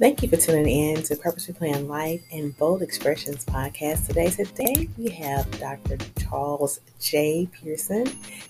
[0.00, 4.06] Thank you for tuning in to Purposely Plan Life and Bold Expressions podcast.
[4.06, 5.98] Today, today we have Dr.
[6.18, 7.46] Charles J.
[7.52, 8.06] Pearson.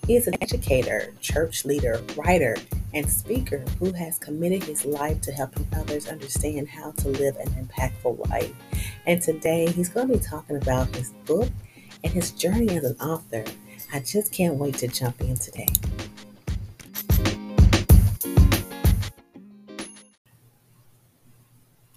[0.06, 2.56] He is an educator, church leader, writer,
[2.94, 7.48] and speaker who has committed his life to helping others understand how to live an
[7.66, 8.54] impactful life.
[9.06, 11.50] And today he's going to be talking about his book
[12.04, 13.42] and his journey as an author.
[13.92, 15.66] I just can't wait to jump in today.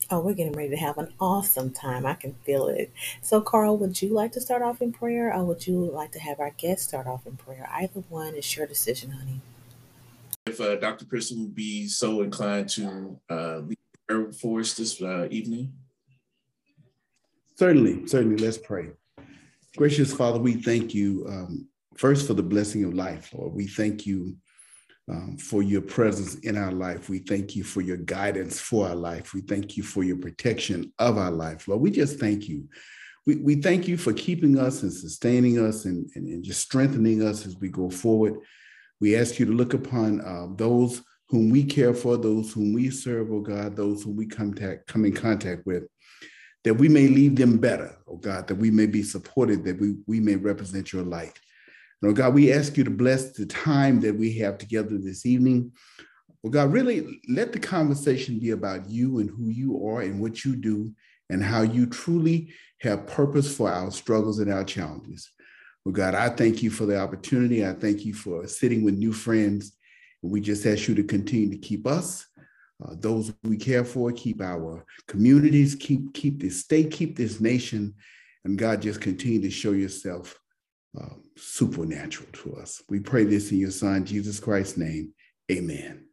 [0.09, 2.05] Oh, we're getting ready to have an awesome time.
[2.05, 2.91] I can feel it.
[3.21, 6.19] So, Carl, would you like to start off in prayer or would you like to
[6.19, 7.67] have our guest start off in prayer?
[7.71, 9.41] Either one is your decision, honey.
[10.45, 11.05] If uh, Dr.
[11.05, 15.73] Pearson would be so inclined to uh, lead prayer for us this uh, evening.
[17.55, 18.43] Certainly, certainly.
[18.43, 18.89] Let's pray.
[19.77, 23.53] Gracious Father, we thank you um, first for the blessing of life, Lord.
[23.53, 24.35] We thank you
[25.09, 27.09] um, for your presence in our life.
[27.09, 29.33] We thank you for your guidance for our life.
[29.33, 31.81] We thank you for your protection of our life, Lord.
[31.81, 32.67] We just thank you.
[33.25, 37.21] We, we thank you for keeping us and sustaining us and, and, and just strengthening
[37.21, 38.39] us as we go forward.
[38.99, 42.89] We ask you to look upon uh, those whom we care for, those whom we
[42.89, 45.83] serve, oh God, those whom we contact, come in contact with,
[46.63, 49.95] that we may leave them better, oh God, that we may be supported, that we,
[50.07, 51.39] we may represent your light.
[52.03, 55.71] Lord God, we ask you to bless the time that we have together this evening.
[56.43, 60.43] Well, God, really let the conversation be about you and who you are and what
[60.43, 60.93] you do
[61.29, 62.51] and how you truly
[62.81, 65.31] have purpose for our struggles and our challenges.
[65.85, 67.65] Well, God, I thank you for the opportunity.
[67.65, 69.71] I thank you for sitting with new friends.
[70.21, 72.27] And we just ask you to continue to keep us,
[72.85, 77.93] uh, those we care for, keep our communities, keep, keep this state, keep this nation.
[78.43, 80.37] And God, just continue to show yourself
[80.99, 82.83] uh, supernatural to us.
[82.89, 85.13] We pray this in your son, Jesus Christ's name.
[85.51, 86.05] Amen.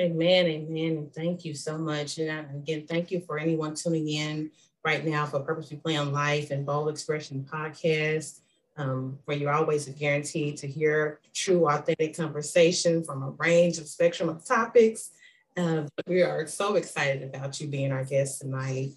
[0.00, 2.18] Amen, amen, thank you so much.
[2.18, 4.50] And again, thank you for anyone tuning in
[4.84, 8.40] right now for Purposely Plan Life and Bold Expression podcast,
[8.76, 14.28] um, where you're always guaranteed to hear true, authentic conversation from a range of spectrum
[14.28, 15.10] of topics.
[15.56, 18.92] Uh, we are so excited about you being our guest tonight,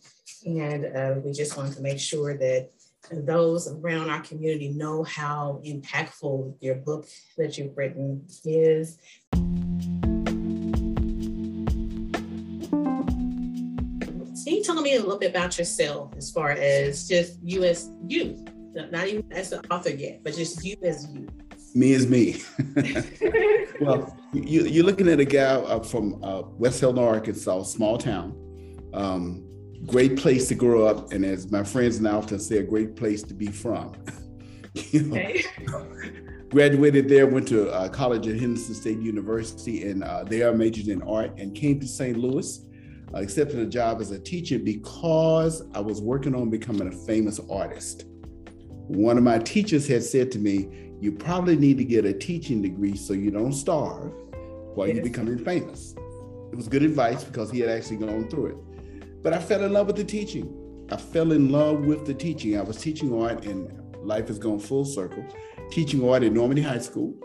[0.46, 2.72] and uh, we just wanted to make sure that
[3.12, 7.08] and those around our community know how impactful your book
[7.38, 8.98] that you've written is.
[14.46, 17.90] Can you tell me a little bit about yourself as far as just you as
[18.06, 21.28] you, not even as an author yet, but just you as you?
[21.74, 22.42] Me as me.
[23.82, 28.40] well, you, are looking at a guy from uh, West Helena, Arkansas, small town.
[28.94, 29.45] Um,
[29.86, 33.24] great place to grow up, and as my friends now often say, a great place
[33.24, 33.94] to be from.
[34.74, 35.44] you know, okay.
[36.50, 40.88] graduated there, went to uh, college at Henderson State University, and uh, there I majored
[40.88, 42.18] in art, and came to St.
[42.18, 42.60] Louis,
[43.14, 47.40] uh, accepted a job as a teacher because I was working on becoming a famous
[47.50, 48.06] artist.
[48.88, 52.62] One of my teachers had said to me, "You probably need to get a teaching
[52.62, 54.14] degree so you don't starve
[54.76, 54.96] while yes.
[54.96, 55.96] you're becoming famous."
[56.52, 58.58] It was good advice because he had actually gone through it.
[59.26, 60.88] But I fell in love with the teaching.
[60.92, 62.60] I fell in love with the teaching.
[62.60, 63.74] I was teaching art, and
[64.06, 65.26] life has gone full circle.
[65.72, 67.16] Teaching art at Normandy High School.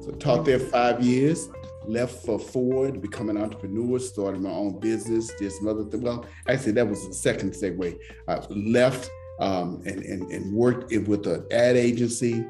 [0.00, 1.48] So taught there five years.
[1.86, 6.02] Left for Ford, become an entrepreneur, started my own business, did some other things.
[6.02, 7.96] Well, actually, that was the second segue.
[8.26, 9.08] I left
[9.38, 12.44] um, and, and, and worked with an ad agency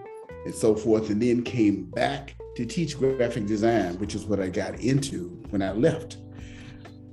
[0.46, 4.48] and so forth, and then came back to teach graphic design, which is what I
[4.48, 6.16] got into when I left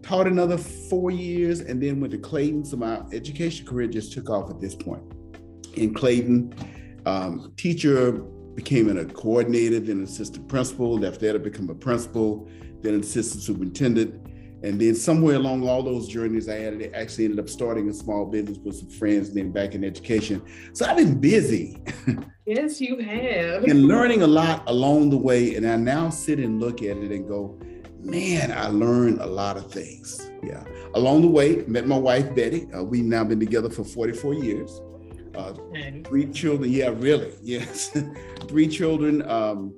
[0.04, 2.66] taught another four years, and then went to Clayton.
[2.66, 5.04] So my education career just took off at this point.
[5.76, 6.54] In Clayton,
[7.06, 8.12] um, teacher
[8.56, 12.48] became a coordinator, then an assistant principal, left there to become a principal,
[12.82, 14.20] then an assistant superintendent.
[14.64, 18.26] And then somewhere along all those journeys, I had actually ended up starting a small
[18.26, 20.42] business with some friends, then back in education.
[20.74, 21.82] So I've been busy.
[22.46, 23.64] Yes, you have.
[23.64, 25.56] and learning a lot along the way.
[25.56, 27.58] And I now sit and look at it and go,
[28.04, 30.30] man, I learned a lot of things.
[30.44, 30.64] Yeah.
[30.96, 32.68] Along the way, met my wife, Betty.
[32.74, 34.82] Uh, we've now been together for 44 years.
[35.36, 35.54] Uh,
[36.06, 36.70] three children.
[36.72, 37.34] Yeah, really.
[37.42, 37.98] Yes.
[38.48, 39.74] three children, um,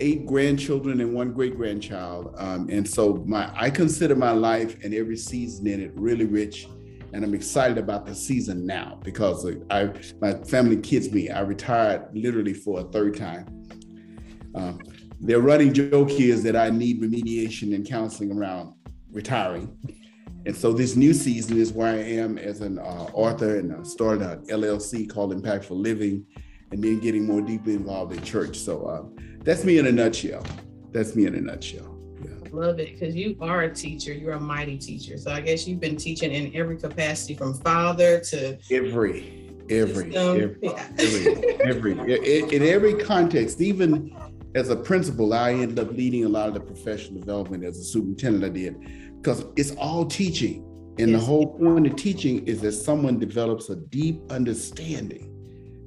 [0.00, 2.34] eight grandchildren, and one great grandchild.
[2.36, 6.68] Um, and so my I consider my life and every season in it really rich.
[7.12, 9.90] And I'm excited about the season now because I
[10.20, 11.30] my family kids me.
[11.30, 13.46] I retired literally for a third time.
[14.54, 14.80] Um,
[15.24, 18.74] their running joke is that I need remediation and counseling around
[19.10, 19.74] retiring.
[20.44, 23.82] And so this new season is where I am as an uh, author and I
[23.84, 26.26] started an LLC called Impactful Living
[26.70, 28.58] and then getting more deeply involved in church.
[28.58, 30.44] So uh, that's me in a nutshell.
[30.92, 31.98] That's me in a nutshell.
[32.22, 32.50] Yeah.
[32.52, 34.12] love it because you are a teacher.
[34.12, 35.16] You're a mighty teacher.
[35.16, 40.58] So I guess you've been teaching in every capacity from father to every, every, every,
[40.60, 40.86] yeah.
[40.98, 44.14] every, every, in every context, even
[44.54, 47.84] as a principal, I ended up leading a lot of the professional development as a
[47.84, 48.44] superintendent.
[48.44, 48.76] I did
[49.20, 50.62] because it's all teaching.
[50.98, 51.20] And yes.
[51.20, 55.30] the whole point of teaching is that someone develops a deep understanding.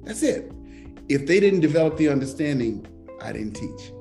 [0.04, 0.52] That's it.
[1.08, 2.86] If they didn't develop the understanding,
[3.22, 3.92] I didn't teach.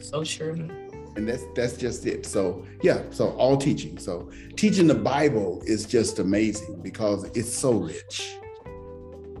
[0.00, 0.50] So sure.
[0.50, 2.26] And that's that's just it.
[2.26, 3.98] So yeah, so all teaching.
[3.98, 8.36] So teaching the Bible is just amazing because it's so rich.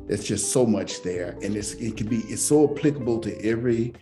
[0.06, 3.94] There's just so much there, and it's it can be it's so applicable to every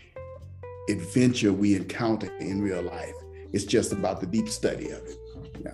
[0.88, 3.14] adventure we encounter in real life.
[3.52, 5.16] It's just about the deep study of it.
[5.64, 5.72] Yeah.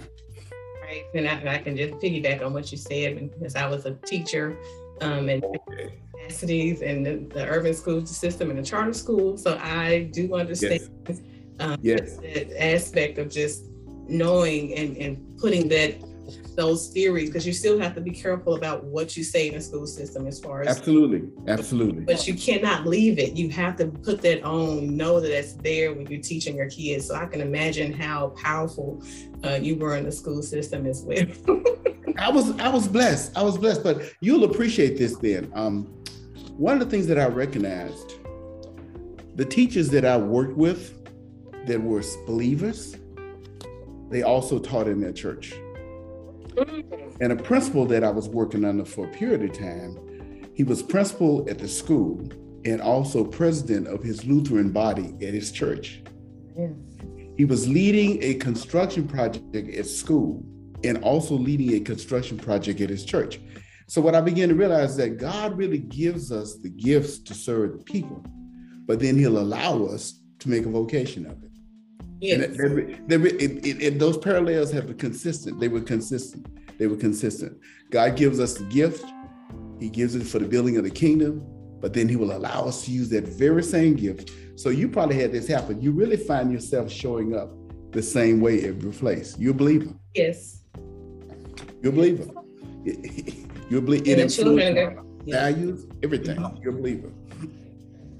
[0.82, 3.94] Right, and I, I can just piggyback on what you said because I was a
[4.06, 4.56] teacher
[5.00, 5.92] um, and okay
[6.22, 9.36] capacities in the, the, urban school system and the charter school.
[9.36, 11.20] So I do understand yes.
[11.60, 12.16] Um, yes.
[12.18, 13.66] that aspect of just
[14.08, 16.02] knowing and, and putting that
[16.56, 19.60] those theories because you still have to be careful about what you say in the
[19.60, 22.04] school system as far as absolutely absolutely.
[22.04, 23.34] But you cannot leave it.
[23.34, 27.06] You have to put that on know that it's there when you're teaching your kids.
[27.08, 29.02] So i can imagine how powerful
[29.44, 31.24] uh, you were in the school system as well.
[32.18, 33.36] I was i was blessed.
[33.36, 33.82] I was blessed.
[33.82, 35.50] But you'll appreciate this then.
[35.54, 35.84] Um,
[36.56, 38.14] one of the things that I recognized,
[39.36, 40.98] the teachers that I worked with
[41.66, 42.96] that were believers,
[44.10, 45.54] they also taught in their church.
[47.20, 50.82] And a principal that I was working under for a period of time, he was
[50.82, 52.28] principal at the school
[52.64, 56.02] and also president of his Lutheran body at his church.
[57.36, 60.44] He was leading a construction project at school
[60.84, 63.40] and also leading a construction project at his church.
[63.92, 67.34] So what I began to realize is that God really gives us the gifts to
[67.34, 68.24] serve the people,
[68.86, 71.51] but then He'll allow us to make a vocation of it.
[72.22, 72.56] Yes.
[72.56, 75.58] And they, they, it, it, it, those parallels have been consistent.
[75.58, 76.46] They were consistent.
[76.78, 77.58] They were consistent.
[77.90, 79.04] God gives us the gift.
[79.80, 81.44] He gives it for the building of the kingdom,
[81.80, 84.30] but then He will allow us to use that very same gift.
[84.54, 85.82] So you probably had this happen.
[85.82, 87.50] You really find yourself showing up
[87.90, 89.36] the same way every place.
[89.36, 89.92] You a believer.
[90.14, 90.62] Yes.
[91.82, 92.30] You a believer.
[93.68, 94.04] You're a believer.
[94.08, 96.38] It influences values, everything.
[96.62, 97.10] You're a believer.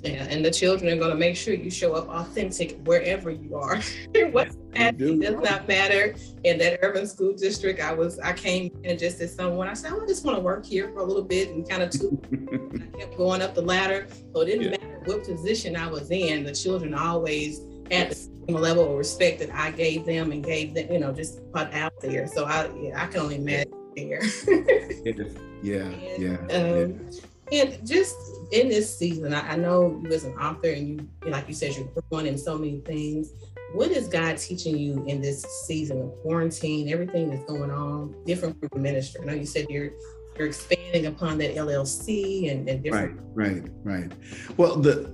[0.02, 3.54] Yeah, and the children are going to make sure you show up authentic wherever you
[3.54, 3.80] are.
[4.32, 6.16] What's happening does not matter.
[6.42, 9.68] In that urban school district, I was I came in just as someone.
[9.68, 11.94] I said, I just want to work here for a little bit and kind of
[11.94, 14.08] I kept going up the ladder.
[14.34, 14.70] So it didn't yeah.
[14.70, 16.42] matter what position I was in.
[16.44, 20.74] The children always had the same level of respect that I gave them and gave
[20.74, 22.26] them, you know, just put out there.
[22.26, 24.22] So I yeah, I can only imagine there.
[25.62, 27.08] yeah, and, yeah, um,
[27.50, 27.62] yeah.
[27.62, 28.16] And just
[28.52, 31.74] in this season, I, I, know you as an author, and you, like you said,
[31.74, 33.32] you're growing in so many things.
[33.72, 36.90] What is God teaching you in this season of quarantine?
[36.90, 39.22] Everything that's going on, different from the ministry.
[39.22, 39.92] I know you said you're
[40.36, 43.20] you're expanding upon that LLC and, and different.
[43.34, 44.12] Right, right, right.
[44.56, 45.08] Well, the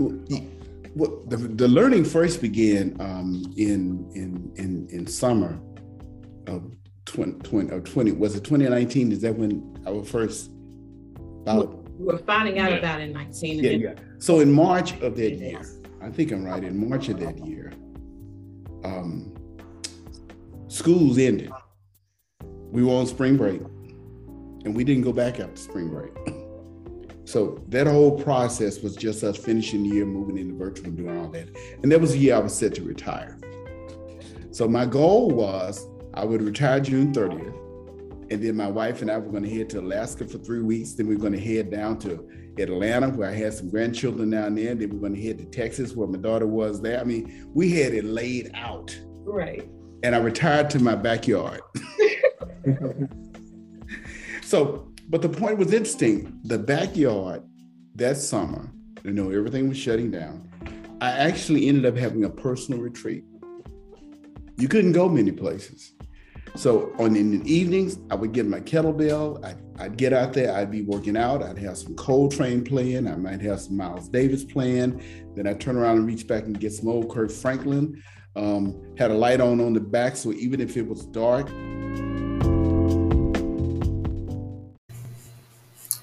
[0.94, 5.58] what the, the learning first began um, in in in in summer
[6.49, 6.64] of
[7.05, 10.50] 20, 20, or 20 was it 2019 is that when our first
[11.43, 12.79] about we were finding out yeah.
[12.79, 13.95] about it in 19 yeah yeah.
[14.19, 15.61] So in march of that year
[16.00, 17.73] i think i'm right in march of that year
[18.85, 19.35] um,
[20.69, 21.50] schools ended.
[22.71, 23.61] We were on spring break
[24.64, 26.12] and we didn't go back after spring break.
[27.25, 31.19] So that whole process was just us finishing the year moving into virtual and doing
[31.19, 31.55] all that.
[31.83, 33.38] And that was the year i was set to retire.
[34.50, 37.55] So my goal was I would retire June 30th.
[38.30, 40.92] And then my wife and I were going to head to Alaska for three weeks.
[40.92, 44.54] Then we are going to head down to Atlanta, where I had some grandchildren down
[44.54, 44.75] there.
[44.75, 47.00] Then we are going to head to Texas, where my daughter was there.
[47.00, 48.99] I mean, we had it laid out.
[49.25, 49.68] Right.
[50.02, 51.61] And I retired to my backyard.
[54.42, 56.38] so, but the point was interesting.
[56.44, 57.42] The backyard
[57.94, 58.70] that summer,
[59.04, 60.49] you know, everything was shutting down.
[61.00, 63.25] I actually ended up having a personal retreat.
[64.58, 65.94] You couldn't go many places.
[66.57, 69.45] So on in the evenings, I would get my kettlebell.
[69.45, 70.55] I'd, I'd, get out there.
[70.55, 71.43] I'd be working out.
[71.43, 73.07] I'd have some Coltrane playing.
[73.07, 75.02] I might have some Miles Davis playing.
[75.37, 78.02] Then I turn around and reach back and get some old Kirk Franklin.
[78.37, 81.49] Um, had a light on on the back, so even if it was dark.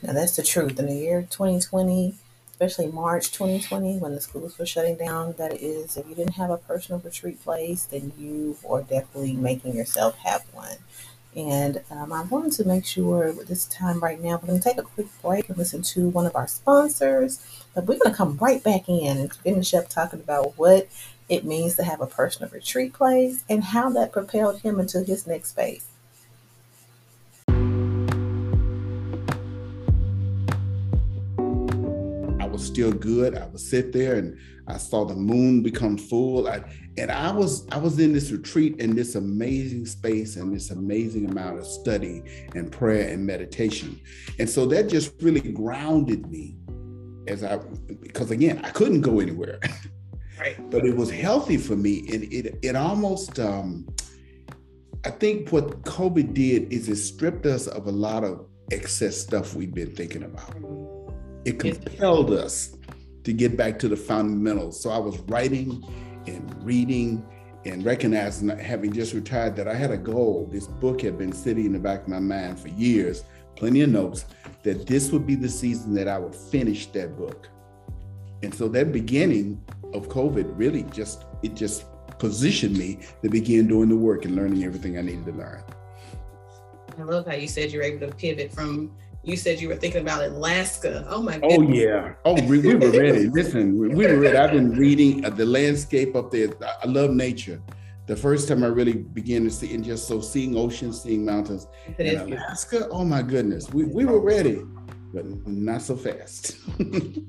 [0.03, 0.79] Now that's the truth.
[0.79, 2.13] In the year 2020,
[2.55, 6.49] especially March 2020 when the schools were shutting down, that is, if you didn't have
[6.49, 10.77] a personal retreat place, then you are definitely making yourself have one.
[11.35, 14.63] And um, I wanted to make sure with this time right now, we're going to
[14.63, 17.45] take a quick break and listen to one of our sponsors.
[17.73, 20.87] But we're going to come right back in and finish up talking about what
[21.27, 25.27] it means to have a personal retreat place and how that propelled him into his
[25.27, 25.85] next phase.
[32.65, 33.37] Was still good.
[33.37, 36.47] I would sit there and I saw the moon become full.
[36.47, 36.63] I,
[36.97, 41.29] and I was I was in this retreat in this amazing space and this amazing
[41.29, 42.23] amount of study
[42.55, 43.99] and prayer and meditation.
[44.39, 46.57] And so that just really grounded me
[47.27, 47.57] as I
[48.01, 49.59] because again, I couldn't go anywhere.
[50.37, 50.69] Right.
[50.69, 51.99] but it was healthy for me.
[52.11, 53.87] And it it almost um
[55.05, 59.55] I think what COVID did is it stripped us of a lot of excess stuff
[59.55, 60.53] we've been thinking about.
[61.45, 62.75] It compelled us
[63.23, 64.81] to get back to the fundamentals.
[64.81, 65.83] So I was writing
[66.27, 67.25] and reading
[67.65, 70.47] and recognizing, having just retired, that I had a goal.
[70.51, 73.23] This book had been sitting in the back of my mind for years,
[73.55, 74.25] plenty of notes,
[74.63, 77.49] that this would be the season that I would finish that book.
[78.43, 81.85] And so that beginning of COVID really just, it just
[82.19, 85.63] positioned me to begin doing the work and learning everything I needed to learn.
[86.97, 89.75] I love how you said you were able to pivot from you said you were
[89.75, 91.05] thinking about Alaska.
[91.09, 91.51] Oh my god.
[91.51, 92.13] Oh yeah.
[92.25, 93.27] Oh, we, we were ready.
[93.33, 94.37] Listen, we, we, were ready.
[94.37, 96.49] I've been reading uh, the landscape up there.
[96.83, 97.61] I love nature.
[98.07, 101.67] The first time I really began to see and just so seeing oceans, seeing mountains.
[101.97, 103.71] in Alaska, oh my goodness.
[103.73, 104.61] We, we were ready,
[105.11, 106.57] but not so fast.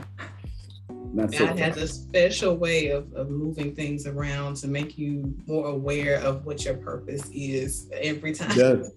[1.12, 5.34] Not God so has a special way of, of moving things around to make you
[5.46, 8.50] more aware of what your purpose is every time.
[8.50, 8.92] He does.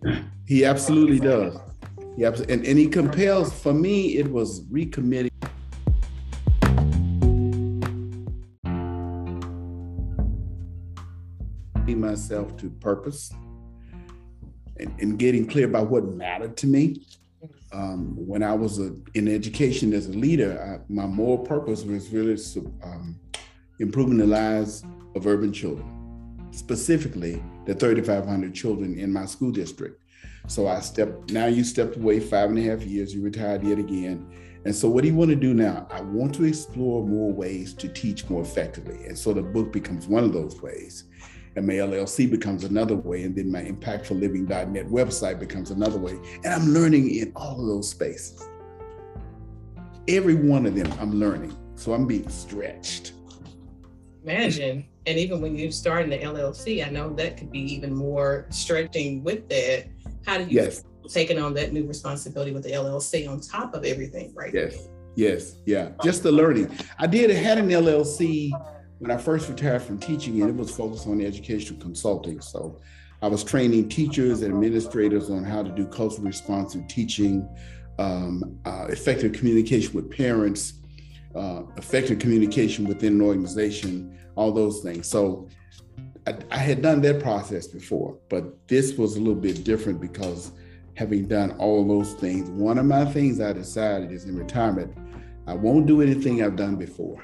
[0.46, 1.58] He absolutely does.
[2.20, 5.30] He and, and he compels, for me, it was recommitting.
[11.96, 13.32] myself to purpose
[14.80, 17.06] and, and getting clear about what mattered to me
[17.74, 22.10] um, when I was a, in education as a leader, I, my moral purpose was
[22.10, 22.38] really
[22.84, 23.20] um,
[23.80, 24.84] improving the lives
[25.16, 30.02] of urban children, specifically the 3,500 children in my school district.
[30.50, 33.78] So I stepped, now you stepped away five and a half years, you retired yet
[33.78, 34.28] again.
[34.66, 35.88] And so what do you want to do now?
[35.92, 39.06] I want to explore more ways to teach more effectively.
[39.06, 41.04] And so the book becomes one of those ways.
[41.56, 46.18] MA LLC becomes another way, and then my impactfulliving.net website becomes another way.
[46.44, 48.44] And I'm learning in all of those spaces.
[50.08, 51.56] Every one of them, I'm learning.
[51.76, 53.14] So I'm being stretched.
[54.24, 54.86] Imagine.
[55.06, 58.48] And even when you start in the LLC, I know that could be even more
[58.50, 59.88] stretching with that.
[60.26, 60.84] How do you yes.
[61.08, 64.54] taking on that new responsibility with the LLC on top of everything, right?
[64.54, 64.90] Yes.
[65.16, 65.56] Yes.
[65.66, 65.90] Yeah.
[66.04, 66.72] Just the learning.
[66.98, 68.52] I did had an LLC
[69.00, 72.42] when I first retired from teaching, and it was focused on educational consulting.
[72.42, 72.80] So
[73.22, 77.48] I was training teachers and administrators on how to do culturally responsive teaching,
[77.98, 80.74] um, uh, effective communication with parents,
[81.36, 85.08] uh, effective communication within an organization, all those things.
[85.08, 85.50] So
[86.52, 90.52] I, had done that process before, but this was a little bit different because
[90.96, 94.96] having done all those things, one of my things I decided is in retirement,
[95.48, 97.24] I won't do anything I've done before.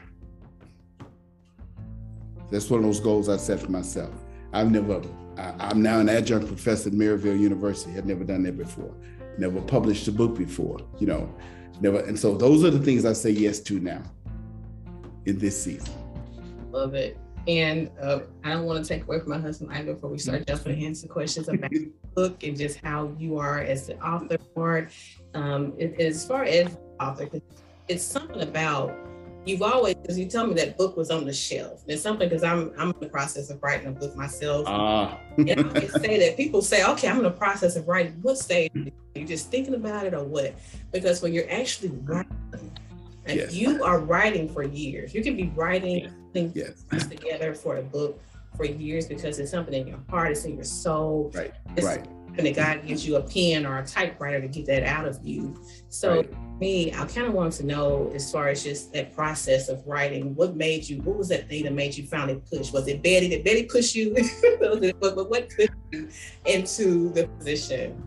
[2.51, 4.13] That's one of those goals I set for myself.
[4.53, 5.01] I've never,
[5.37, 7.97] I, am now an adjunct professor at Maryville University.
[7.97, 8.95] I've never done that before.
[9.37, 11.33] Never published a book before, you know,
[11.81, 11.99] never.
[11.99, 14.03] And so those are the things I say yes to now
[15.25, 15.93] in this season.
[16.71, 17.17] Love it.
[17.47, 20.47] And uh, I don't want to take away from my husband either before we start
[20.47, 24.91] jumping into questions about the book and just how you are as the author part.
[25.33, 27.29] Um, it, as far as author,
[27.87, 28.95] it's something about
[29.45, 31.83] you've always, because you tell me that book was on the shelf.
[31.87, 34.67] It's something because I'm I'm in the process of writing a book myself.
[34.67, 35.15] Uh.
[35.37, 38.17] and I always say that people say, okay, I'm in the process of writing.
[38.21, 38.71] What stage?
[38.75, 40.55] Are you just thinking about it or what?
[40.91, 42.71] Because when you're actually writing,
[43.27, 43.53] like yes.
[43.53, 45.13] you are writing for years.
[45.13, 47.07] You can be writing things yes.
[47.07, 48.21] together for a book
[48.55, 51.31] for years because it's something in your heart, it's in your soul.
[51.33, 51.53] Right.
[51.75, 52.05] It's, right.
[52.37, 55.59] And God gives you a pen or a typewriter to get that out of you.
[55.89, 59.67] So right me, I kind of wanted to know as far as just that process
[59.67, 62.71] of writing, what made you, what was that thing that made you finally push?
[62.71, 63.29] Was it Betty?
[63.29, 64.13] Did Betty push you?
[64.99, 66.09] but what pushed you
[66.45, 68.01] into the position?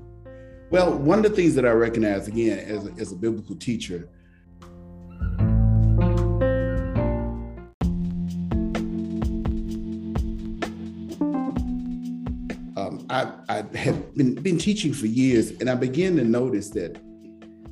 [0.70, 4.08] Well, one of the things that I recognize again as a, as a biblical teacher.
[12.76, 17.00] Um, I, I had been, been teaching for years, and I began to notice that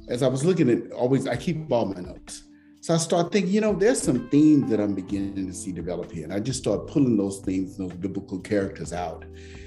[0.08, 2.42] as I was looking at always, I keep all my notes.
[2.80, 6.12] So I start thinking, you know, there's some themes that I'm beginning to see develop
[6.12, 6.22] here.
[6.22, 9.24] And I just start pulling those themes, those biblical characters out.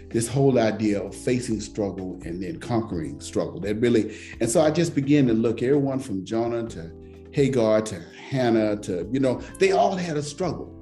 [0.09, 3.59] This whole idea of facing struggle and then conquering struggle.
[3.59, 6.91] That really, and so I just began to look everyone from Jonah to
[7.39, 7.95] Hagar to
[8.29, 10.75] Hannah to, you know, they all had a struggle.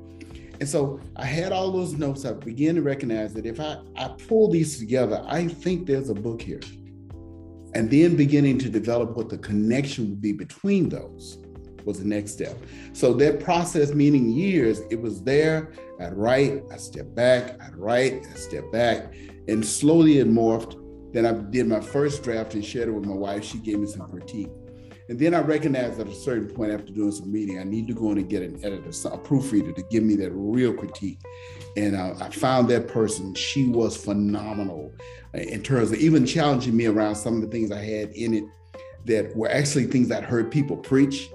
[0.59, 2.25] And so I had all those notes.
[2.25, 6.15] I began to recognize that if I, I pull these together, I think there's a
[6.15, 6.61] book here.
[7.75, 11.37] And then beginning to develop what the connection would be between those
[11.85, 12.57] was the next step.
[12.93, 15.73] So that process, meaning years, it was there.
[16.01, 19.13] I'd write, I'd step back, I'd write, I'd step back.
[19.47, 20.73] And slowly it morphed.
[21.13, 23.43] Then I did my first draft and shared it with my wife.
[23.43, 24.49] She gave me some critique.
[25.09, 27.93] And then I recognized at a certain point after doing some reading, I need to
[27.93, 31.19] go in and get an editor, a proofreader to give me that real critique.
[31.77, 33.33] And uh, I found that person.
[33.33, 34.93] She was phenomenal
[35.33, 38.33] uh, in terms of even challenging me around some of the things I had in
[38.33, 38.43] it
[39.05, 41.29] that were actually things I'd heard people preach.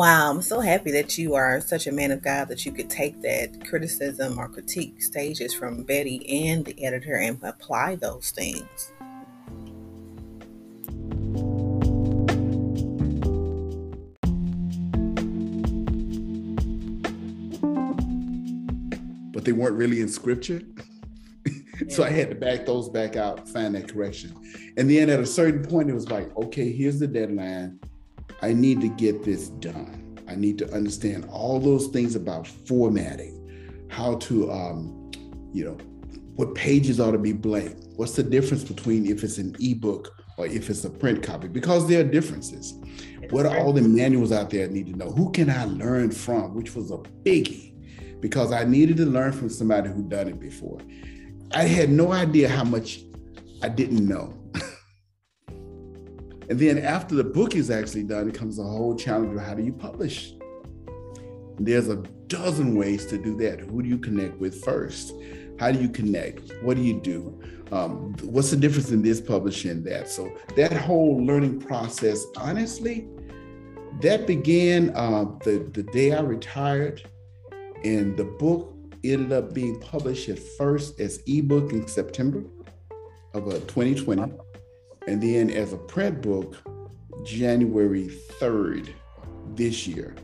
[0.00, 2.88] Wow, I'm so happy that you are such a man of God that you could
[2.88, 8.92] take that criticism or critique stages from Betty and the editor and apply those things.
[19.34, 20.62] But they weren't really in scripture.
[21.90, 24.34] so I had to back those back out, find that correction.
[24.78, 27.78] And then at a certain point, it was like, okay, here's the deadline
[28.42, 30.18] I need to get this done.
[30.28, 35.10] I need to understand all those things about formatting, how to, um,
[35.52, 35.76] you know,
[36.36, 37.76] what pages ought to be blank.
[37.96, 41.48] What's the difference between if it's an ebook or if it's a print copy?
[41.48, 42.74] Because there are differences.
[43.30, 45.10] What are all the manuals out there I need to know?
[45.10, 46.54] Who can I learn from?
[46.54, 47.70] Which was a biggie
[48.20, 50.78] because I needed to learn from somebody who'd done it before.
[51.52, 53.00] I had no idea how much
[53.62, 54.39] I didn't know.
[56.50, 59.54] And then after the book is actually done, it comes a whole challenge of how
[59.54, 60.34] do you publish?
[61.60, 63.60] There's a dozen ways to do that.
[63.60, 65.12] Who do you connect with first?
[65.60, 66.52] How do you connect?
[66.62, 67.40] What do you do?
[67.70, 70.08] Um, what's the difference in this publishing that?
[70.08, 73.06] So that whole learning process, honestly,
[74.00, 77.08] that began uh, the the day I retired,
[77.84, 82.42] and the book ended up being published at first as ebook in September
[83.34, 84.32] of uh, 2020
[85.10, 86.56] and then as a print book
[87.24, 88.08] January
[88.40, 88.94] 3rd
[89.56, 90.14] this year.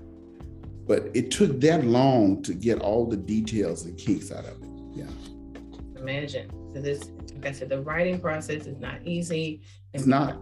[0.86, 4.68] But it took that long to get all the details and kinks out of it.
[4.94, 5.06] Yeah.
[5.96, 6.50] Imagine.
[6.72, 9.62] So this, like I said, the writing process is not easy.
[9.92, 10.38] It's not.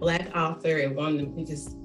[0.00, 1.76] Black author and one of them because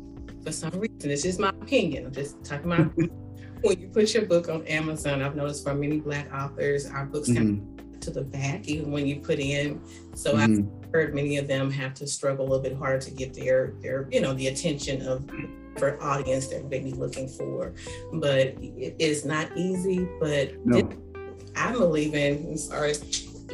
[0.43, 2.07] for some reason, it's just my opinion.
[2.07, 2.91] I'm just talking about
[3.61, 7.29] when you put your book on Amazon, I've noticed for many black authors, our books
[7.29, 7.59] mm-hmm.
[7.59, 9.79] kind of to the back, even when you put in.
[10.15, 10.67] So mm-hmm.
[10.67, 13.73] I heard many of them have to struggle a little bit hard to get their
[13.81, 15.29] their you know the attention of
[15.77, 17.73] for audience that they be looking for.
[18.13, 20.07] But it is not easy.
[20.19, 20.89] But no.
[21.55, 22.47] I'm believing.
[22.47, 22.95] I'm sorry.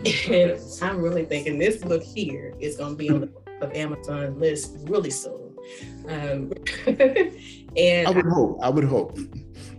[0.82, 3.30] I'm really thinking this book here is going to be on the
[3.62, 5.56] of Amazon list really soon.
[6.10, 6.52] Um,
[7.78, 8.60] and I would hope.
[8.62, 9.18] I would hope.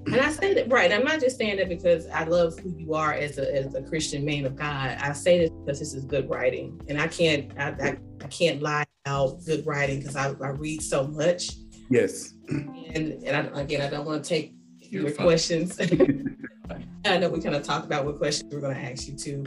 [0.07, 0.93] And I say that right.
[0.93, 3.83] I'm not just saying that because I love who you are as a as a
[3.83, 4.97] Christian man of God.
[5.01, 8.63] I say this because this is good writing, and I can't I, I, I can't
[8.63, 11.51] lie about good writing because I, I read so much.
[11.91, 12.35] Yes.
[12.49, 15.27] And and I, again, I don't want to take You're your fine.
[15.27, 15.79] questions.
[17.05, 19.45] I know we kind of talked about what questions we're going to ask you too,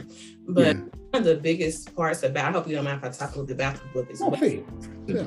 [0.48, 0.82] but yeah.
[1.10, 3.38] one of the biggest parts about I hope you don't mind if I talk a
[3.38, 4.34] little bit about the book as well.
[4.34, 4.62] Okay.
[5.06, 5.24] Yeah.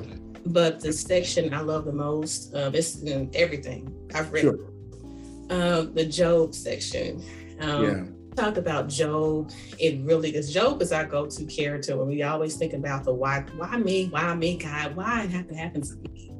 [0.47, 4.41] But the section I love the most, um, it's in everything I've read.
[4.41, 4.72] Sure
[5.53, 7.23] um, the Job section.
[7.59, 8.03] Um, yeah.
[8.35, 9.51] Talk about Job.
[9.79, 10.51] It really is.
[10.51, 14.33] Job is our go-to character when we always think about the why, why me, why
[14.33, 16.31] me, God, why it have to happen to me.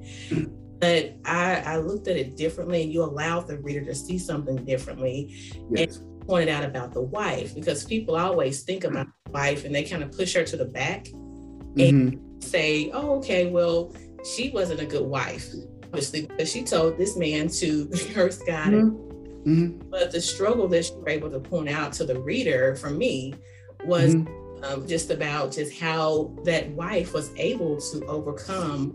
[0.80, 4.65] But I, I looked at it differently, and you allowed the reader to see something
[4.65, 5.34] differently.
[5.69, 5.97] Yes.
[5.97, 9.84] And pointed out about the wife because people always think about the wife and they
[9.84, 12.39] kind of push her to the back and mm-hmm.
[12.39, 13.93] say, "Oh, okay, well,
[14.36, 15.52] she wasn't a good wife."
[15.94, 18.70] Obviously, because she told this man to curse God.
[18.70, 19.50] Mm-hmm.
[19.50, 19.90] Mm-hmm.
[19.90, 23.36] But the struggle that she was able to point out to the reader for me
[23.86, 24.64] was mm-hmm.
[24.64, 28.94] um, just about just how that wife was able to overcome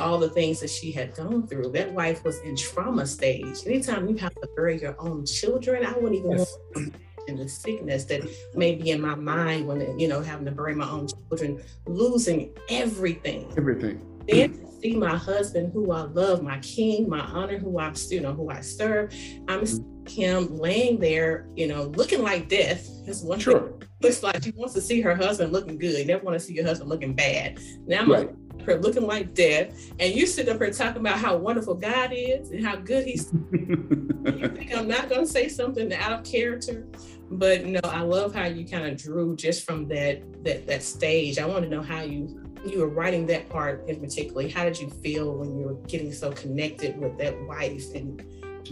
[0.00, 1.70] all the things that she had gone through.
[1.70, 3.58] That wife was in trauma stage.
[3.66, 6.56] Anytime you have to bury your own children, I wouldn't even yes.
[6.74, 6.94] want
[7.28, 8.22] in the sickness that
[8.56, 12.50] may be in my mind when you know having to bury my own children, losing
[12.68, 13.52] everything.
[13.56, 14.00] Everything.
[14.26, 18.32] Then see my husband who I love, my king, my honor, who I'm, you know,
[18.32, 19.14] who I serve.
[19.48, 20.06] I'm mm-hmm.
[20.06, 22.88] him laying there, you know, looking like death.
[23.06, 23.74] That's one sure.
[24.00, 25.96] Looks like she wants to see her husband looking good.
[25.96, 27.60] You never want to see your husband looking bad.
[27.86, 28.30] Now I'm right.
[28.66, 32.50] her looking like death, and you sit up here talking about how wonderful God is
[32.50, 33.32] and how good He's.
[33.52, 36.86] you think I'm not going to say something out of character,
[37.30, 41.38] but no, I love how you kind of drew just from that that that stage.
[41.38, 44.48] I want to know how you you were writing that part in particularly.
[44.48, 48.22] How did you feel when you were getting so connected with that wife and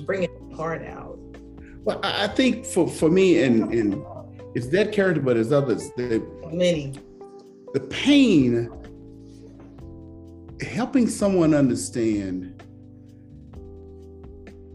[0.07, 1.19] bringing the heart out?
[1.85, 4.05] Well, I think for for me and and
[4.55, 6.95] it's that character, but as others, the many
[7.73, 8.71] the pain
[10.61, 12.63] helping someone understand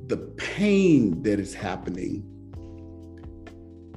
[0.07, 2.23] the pain that is happening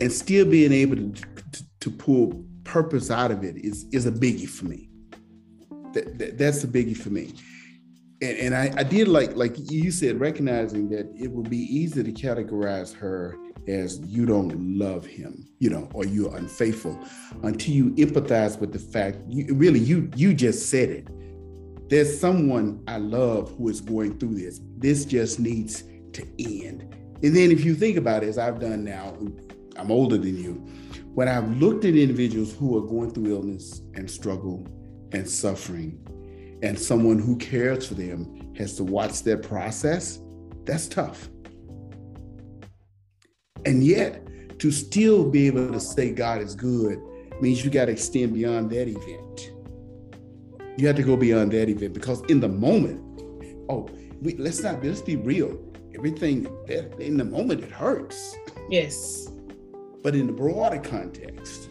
[0.01, 1.13] and still being able to,
[1.53, 4.89] to, to pull purpose out of it is, is a biggie for me.
[5.95, 7.35] That, that, that's the biggie for me.
[8.21, 12.03] And, and I, I did like like you said, recognizing that it would be easy
[12.03, 16.99] to categorize her as you don't love him, you know, or you're unfaithful
[17.43, 21.09] until you empathize with the fact you really you you just said it
[21.89, 24.61] there's someone I love who is going through this.
[24.77, 26.95] This just needs to end.
[27.23, 29.17] And then if you think about it, as I've done now,
[29.77, 30.55] I'm older than you.
[31.15, 34.67] When I've looked at individuals who are going through illness and struggle
[35.13, 36.05] and suffering,
[36.63, 40.21] and someone who cares for them has to watch their process,
[40.65, 41.29] that's tough.
[43.65, 44.25] And yet,
[44.59, 47.01] to still be able to say God is good
[47.41, 49.53] means you got to extend beyond that event
[50.79, 53.01] you have to go beyond that event because in the moment,
[53.69, 53.89] oh,
[54.23, 55.59] we, let's not let's be real.
[55.93, 58.37] Everything that in the moment it hurts.
[58.71, 59.29] Yes.
[60.05, 61.68] But in the broader context,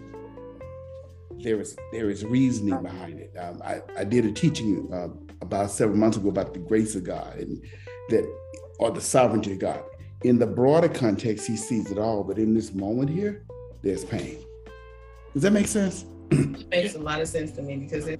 [1.43, 3.35] there is there is reasoning behind it.
[3.37, 5.09] Um, I, I did a teaching uh,
[5.41, 7.61] about several months ago about the grace of God and
[8.09, 8.25] that
[8.79, 9.83] or the sovereignty of God.
[10.23, 13.45] In the broader context, He sees it all, but in this moment here,
[13.83, 14.39] there's pain.
[15.33, 16.05] Does that make sense?
[16.31, 18.19] It makes a lot of sense to me because it,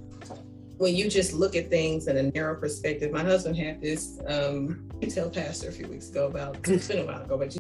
[0.78, 4.88] when you just look at things in a narrow perspective, my husband had this um,
[5.10, 7.58] tell pastor a few weeks ago about it's been a while ago, but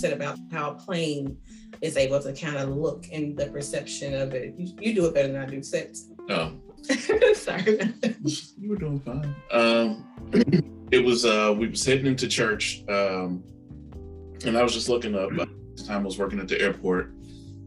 [0.00, 1.36] said about how a plane
[1.80, 4.54] is able to kind of look in the perception of it.
[4.56, 5.62] You, you do it better than I do.
[5.62, 6.08] Sex.
[6.28, 6.60] No.
[7.34, 7.78] Sorry.
[8.58, 9.34] you were doing fine.
[9.52, 10.06] Um,
[10.90, 12.82] it was uh, we was heading into church.
[12.88, 13.44] Um,
[14.44, 15.30] and I was just looking up.
[15.38, 17.12] Uh, this time I was working at the airport,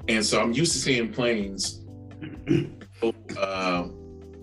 [0.08, 1.86] and so I'm used to seeing planes.
[3.00, 3.88] so, uh,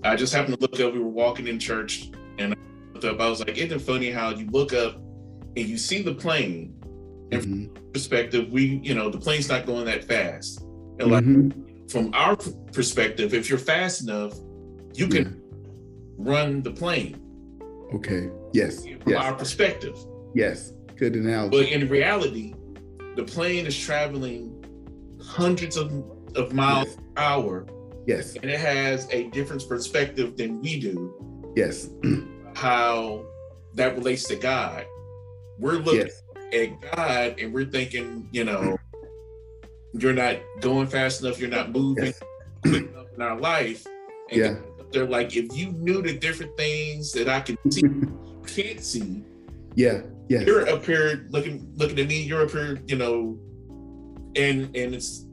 [0.05, 0.93] I just happened to look up.
[0.93, 2.57] We were walking in church, and I
[2.93, 3.21] looked up.
[3.21, 6.80] I was like, "Isn't it funny how you look up and you see the plane?"
[7.33, 7.91] And mm-hmm.
[7.93, 10.61] perspective, we, you know, the plane's not going that fast.
[10.99, 11.87] And like mm-hmm.
[11.89, 12.37] from our
[12.73, 14.35] perspective, if you're fast enough,
[14.95, 15.31] you can yeah.
[16.19, 17.21] run the plane.
[17.95, 18.31] Okay.
[18.53, 18.85] Yes.
[18.85, 19.23] From yes.
[19.23, 19.97] our perspective.
[20.35, 20.73] Yes.
[20.97, 21.57] Good analogy.
[21.57, 22.55] But in reality,
[23.17, 24.57] the plane is traveling
[25.23, 25.93] hundreds of,
[26.37, 26.97] of miles yes.
[26.97, 27.67] per hour.
[28.07, 28.37] Yes.
[28.37, 31.53] And it has a different perspective than we do.
[31.57, 31.91] Yes.
[32.55, 33.25] how
[33.75, 34.85] that relates to God.
[35.59, 36.23] We're looking yes.
[36.55, 38.79] At God and we're thinking, you know,
[39.93, 42.23] you're not going fast enough, you're not moving yes.
[42.65, 43.87] enough in our life.
[44.31, 44.55] And yeah.
[44.93, 47.83] they're like, if you knew the different things that I can see,
[48.63, 49.25] can't see.
[49.75, 50.03] Yeah.
[50.29, 50.47] Yes.
[50.47, 52.23] You're up here looking looking at me.
[52.23, 53.37] You're up here, you know,
[54.37, 55.27] and and it's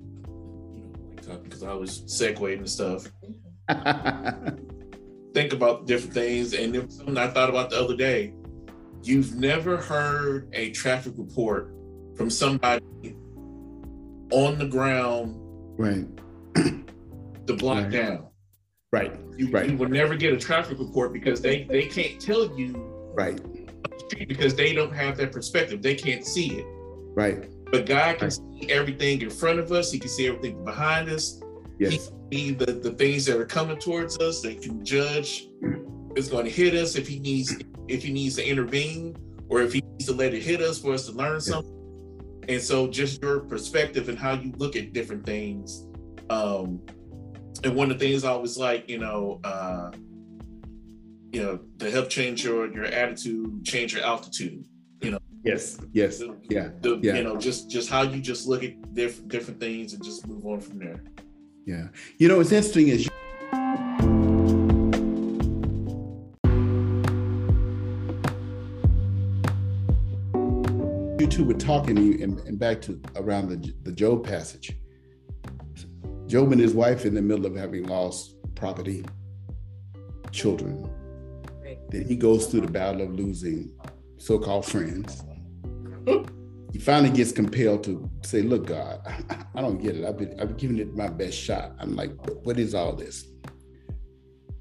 [1.43, 3.07] because I was segueing and stuff.
[5.33, 8.33] Think about different things, and it was something I thought about the other day.
[9.03, 11.73] You've never heard a traffic report
[12.15, 12.83] from somebody
[14.31, 15.35] on the ground,
[15.77, 16.05] right?
[16.55, 17.91] the block right.
[17.91, 18.27] down,
[18.91, 19.13] right?
[19.37, 19.69] You, right.
[19.69, 22.73] you will never get a traffic report because they they can't tell you,
[23.13, 23.39] right?
[24.27, 25.81] because they don't have that perspective.
[25.81, 26.65] They can't see it.
[27.15, 27.49] Right.
[27.71, 28.33] But God can right.
[28.33, 29.91] see everything in front of us.
[29.91, 31.41] He can see everything behind us.
[31.79, 31.91] Yes.
[31.91, 34.41] He can see the, the things that are coming towards us.
[34.41, 35.85] They can judge mm.
[36.17, 37.55] It's going to hit us if he needs
[37.87, 39.15] if he needs to intervene
[39.49, 41.73] or if he needs to let it hit us for us to learn something.
[42.49, 45.85] And so just your perspective and how you look at different things.
[46.29, 46.81] Um,
[47.63, 49.91] and one of the things I was like, you know, uh,
[51.31, 54.65] you know, to help change your your attitude, change your altitude.
[55.01, 55.19] You know.
[55.43, 55.79] Yes.
[55.93, 56.17] Yes.
[56.17, 56.69] The, yeah.
[56.81, 57.15] The, yeah.
[57.15, 60.45] You know, just just how you just look at different different things and just move
[60.45, 61.03] on from there.
[61.65, 61.87] Yeah.
[62.17, 63.05] You know, what's interesting is.
[63.05, 64.06] You-
[71.27, 74.71] you two were talking and, and back to around the, the Job passage.
[76.25, 79.03] Job and his wife in the middle of having lost property,
[80.31, 80.89] children,
[81.89, 83.71] then he goes through the battle of losing
[84.17, 85.23] so-called friends.
[86.71, 89.01] he finally gets compelled to say, "Look, God,
[89.55, 90.05] I don't get it.
[90.05, 91.73] I've been I've been giving it my best shot.
[91.79, 92.11] I'm like,
[92.45, 93.25] what is all this?"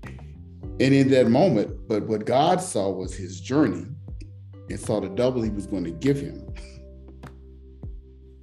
[0.05, 3.87] And in that moment, but what God saw was his journey
[4.68, 6.46] and saw the double he was going to give him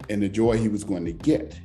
[0.09, 1.59] and the joy he was going to get.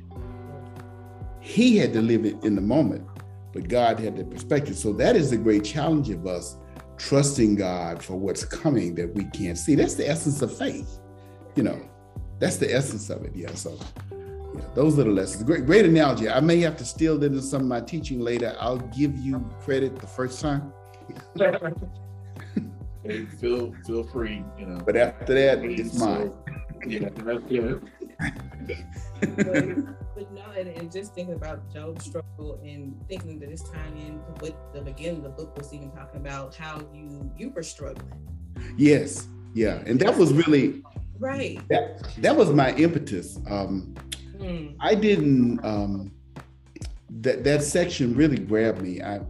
[1.39, 3.05] He had to live it in the moment,
[3.53, 4.75] but God had the perspective.
[4.75, 6.57] So that is the great challenge of us
[6.97, 9.75] trusting God for what's coming that we can't see.
[9.75, 10.99] That's the essence of faith.
[11.55, 11.89] You know,
[12.39, 13.35] that's the essence of it.
[13.35, 13.53] Yeah.
[13.55, 13.77] So
[14.11, 15.43] yeah, those little lessons.
[15.43, 16.29] Great, great analogy.
[16.29, 18.55] I may have to steal that into some of my teaching later.
[18.59, 20.73] I'll give you credit the first time.
[23.03, 24.81] hey, feel feel free, you know.
[24.85, 26.33] But after that, it's mine.
[26.85, 27.09] yeah,
[27.49, 27.73] yeah.
[29.21, 34.21] but, no, and, and, just thinking about Job's struggle and thinking that it's tying in
[34.41, 38.11] with the beginning of the book was even talking about how you you were struggling.
[38.77, 40.83] Yes, yeah, and that was really
[41.19, 41.59] right.
[41.69, 43.39] That that was my impetus.
[43.49, 43.93] Um,
[44.37, 44.75] mm.
[44.79, 45.63] I didn't.
[45.65, 46.11] Um,
[47.21, 49.01] that that section really grabbed me.
[49.01, 49.21] I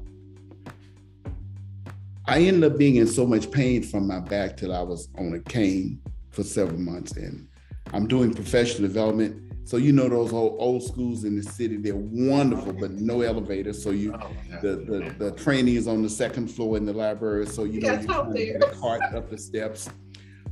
[2.29, 5.33] I ended up being in so much pain from my back till I was on
[5.33, 7.47] a cane for several months, and
[7.91, 9.51] I'm doing professional development.
[9.67, 13.73] So you know those old, old schools in the city, they're wonderful, but no elevator.
[13.73, 17.47] So you oh, the, the, the training is on the second floor in the library.
[17.47, 19.89] So you know you kind get a cart up the steps.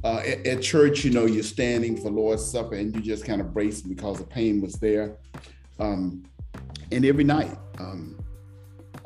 [0.03, 3.41] Uh, at, at, church, you know, you're standing for Lord's Supper and you just kind
[3.41, 5.17] of brace because the pain was there.
[5.79, 6.23] Um,
[6.91, 8.17] and every night, um,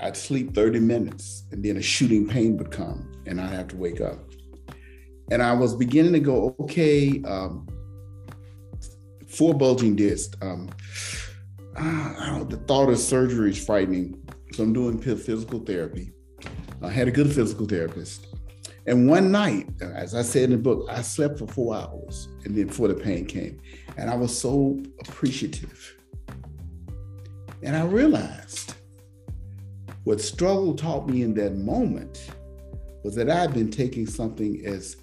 [0.01, 3.77] I'd sleep 30 minutes and then a shooting pain would come and I'd have to
[3.77, 4.17] wake up.
[5.29, 7.67] And I was beginning to go, okay, um,
[9.27, 10.35] four bulging discs.
[10.41, 10.69] Um,
[11.77, 14.21] uh, the thought of surgery is frightening.
[14.53, 16.11] So I'm doing physical therapy.
[16.81, 18.27] I had a good physical therapist.
[18.87, 22.55] And one night, as I said in the book, I slept for four hours and
[22.55, 23.61] then before the pain came.
[23.97, 25.95] And I was so appreciative.
[27.61, 28.70] And I realized
[30.03, 32.29] what struggle taught me in that moment
[33.03, 34.97] was that I'd been taking something as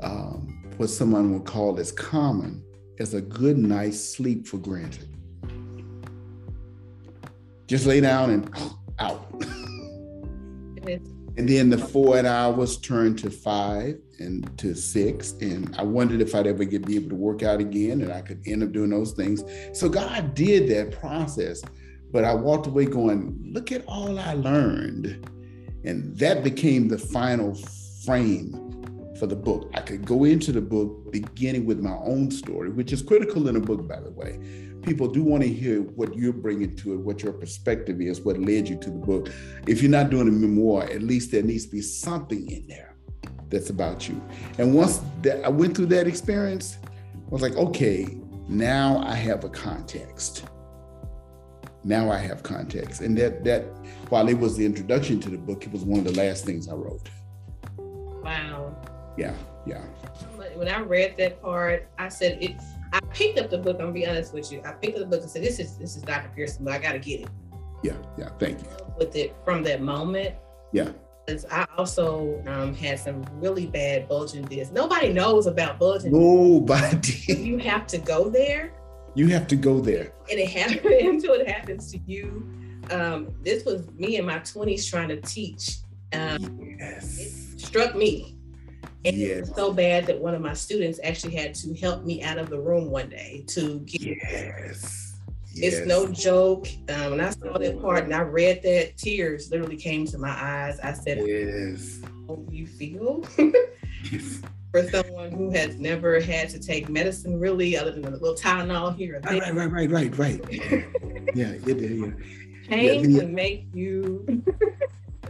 [0.00, 2.62] um, what someone would call as common
[2.98, 5.08] as a good night's sleep for granted.
[7.66, 8.50] Just lay down and
[8.98, 9.30] out.
[11.36, 15.32] and then the four hours turned to five and to six.
[15.40, 18.22] And I wondered if I'd ever get be able to work out again and I
[18.22, 19.42] could end up doing those things.
[19.72, 21.62] So God did that process.
[22.16, 25.28] But I walked away going, look at all I learned.
[25.84, 27.54] And that became the final
[28.06, 29.70] frame for the book.
[29.74, 33.56] I could go into the book beginning with my own story, which is critical in
[33.56, 34.40] a book, by the way.
[34.80, 38.40] People do want to hear what you're bringing to it, what your perspective is, what
[38.40, 39.28] led you to the book.
[39.66, 42.96] If you're not doing a memoir, at least there needs to be something in there
[43.50, 44.18] that's about you.
[44.56, 48.16] And once that I went through that experience, I was like, okay,
[48.48, 50.46] now I have a context.
[51.86, 53.00] Now I have context.
[53.00, 53.62] And that that
[54.10, 56.68] while it was the introduction to the book, it was one of the last things
[56.68, 57.08] I wrote.
[57.78, 58.76] Wow
[59.16, 59.34] yeah,
[59.66, 59.82] yeah.
[60.54, 62.56] When I read that part, I said it.
[62.92, 63.76] I picked up the book.
[63.76, 64.62] I'm gonna be honest with you.
[64.64, 66.30] I picked up the book and said, "This is this is Dr.
[66.34, 67.28] Pearson, but I got to get it."
[67.82, 68.28] Yeah, yeah.
[68.38, 68.68] Thank you.
[68.96, 70.34] With it from that moment.
[70.72, 70.90] Yeah.
[71.26, 74.72] Because I also um, had some really bad bulging discs.
[74.72, 76.12] Nobody knows about bulging.
[76.12, 77.34] Nobody.
[77.34, 78.72] you have to go there.
[79.16, 80.12] You have to go there.
[80.30, 82.48] And it happened until it happens to you.
[82.90, 85.78] Um, this was me in my 20s trying to teach.
[86.12, 87.18] Um, yes.
[87.18, 88.36] It struck me
[89.06, 89.30] and yes.
[89.30, 92.38] it was so bad that one of my students actually had to help me out
[92.38, 95.02] of the room one day to get yes.
[95.58, 96.66] It's no joke.
[96.90, 100.28] Um, when I saw that part and I read that, tears literally came to my
[100.28, 100.78] eyes.
[100.80, 102.00] I said, Yes.
[102.28, 103.24] How you feel?
[104.72, 108.96] For someone who has never had to take medicine, really, other than a little Tylenol
[108.96, 109.20] here.
[109.24, 110.40] Right, right, right, right, right, right.
[111.34, 112.10] yeah, yeah, yeah.
[112.68, 114.44] Pain yeah, can make you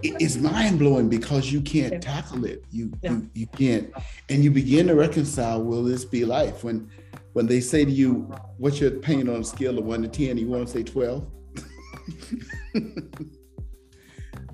[0.02, 2.64] it's mind blowing because you can't tackle it.
[2.70, 3.12] You, yeah.
[3.12, 3.92] you you can't,
[4.28, 5.62] and you begin to reconcile.
[5.62, 6.64] Will this be life?
[6.64, 6.90] When
[7.32, 10.38] when they say to you, "What's your pain on a scale of one to 10?
[10.38, 11.26] You want to say twelve.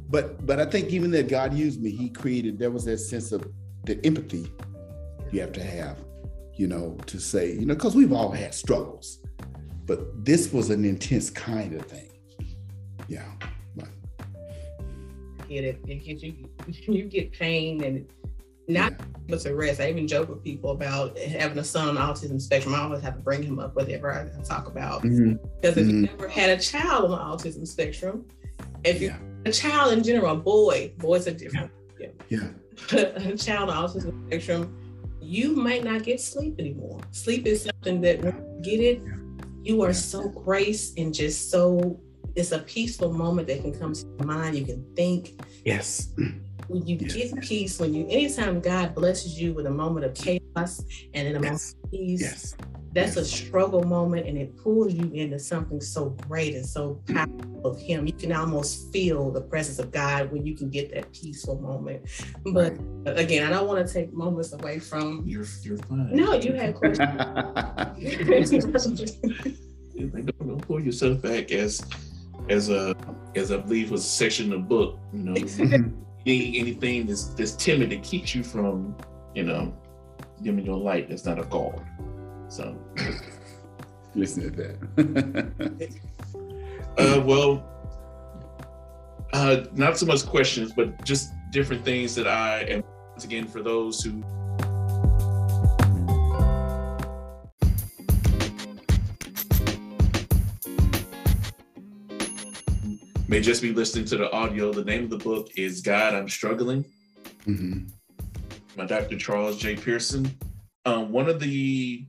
[0.08, 2.58] but but I think even that God used me, He created.
[2.58, 3.46] There was that sense of
[3.84, 4.50] the empathy
[5.32, 5.98] you have to have,
[6.54, 9.18] you know, to say, you know, because we've all had struggles,
[9.86, 12.10] but this was an intense kind of thing.
[13.08, 13.24] Yeah
[15.52, 15.78] get it.
[15.86, 16.34] It gets you
[16.92, 18.06] you get pain and
[18.68, 18.92] not
[19.28, 19.36] yeah.
[19.36, 19.80] to rest.
[19.80, 22.74] I even joke with people about having a son on the autism spectrum.
[22.74, 25.34] I always have to bring him up whenever I talk about mm-hmm.
[25.60, 26.04] because if mm-hmm.
[26.04, 28.24] you never had a child on the autism spectrum,
[28.84, 29.18] if you yeah.
[29.44, 31.70] a child in general, a boy, boys are different.
[31.98, 32.08] Yeah.
[32.28, 32.48] yeah.
[32.92, 34.81] a child on the autism spectrum,
[35.22, 37.00] you might not get sleep anymore.
[37.11, 39.02] Sleep is something that when you get it,
[39.62, 42.00] you are so grace and just so
[42.34, 44.56] it's a peaceful moment that can come to your mind.
[44.56, 45.40] You can think.
[45.64, 46.12] Yes.
[46.68, 47.14] When you yes.
[47.14, 51.36] get peace, when you anytime God blesses you with a moment of chaos and then
[51.36, 52.56] a moment of peace, yes.
[52.92, 53.16] that's yes.
[53.16, 57.80] a struggle moment and it pulls you into something so great and so powerful of
[57.80, 58.06] Him.
[58.06, 62.06] You can almost feel the presence of God when you can get that peaceful moment.
[62.44, 63.18] But right.
[63.18, 66.14] again, I don't want to take moments away from you're you're fine.
[66.14, 67.08] No, you had questions.
[69.96, 71.84] don't, don't pull yourself back as
[72.48, 72.94] as a
[73.35, 74.98] as I believe was a section of the book.
[75.12, 75.35] You know,
[76.26, 78.96] anything that's that's timid that keeps you from,
[79.35, 79.74] you know,
[80.42, 81.83] giving your light that's not a guard.
[82.48, 82.76] So
[84.14, 86.00] listen to that.
[86.98, 87.64] uh, well,
[89.33, 93.62] uh, not so much questions, but just different things that I am once again for
[93.62, 94.22] those who
[103.32, 104.74] may just be listening to the audio.
[104.74, 106.84] The name of the book is God, I'm Struggling.
[107.46, 107.86] Mm-hmm.
[108.76, 109.16] My Dr.
[109.16, 109.74] Charles J.
[109.74, 110.38] Pearson.
[110.84, 112.04] Um, one of the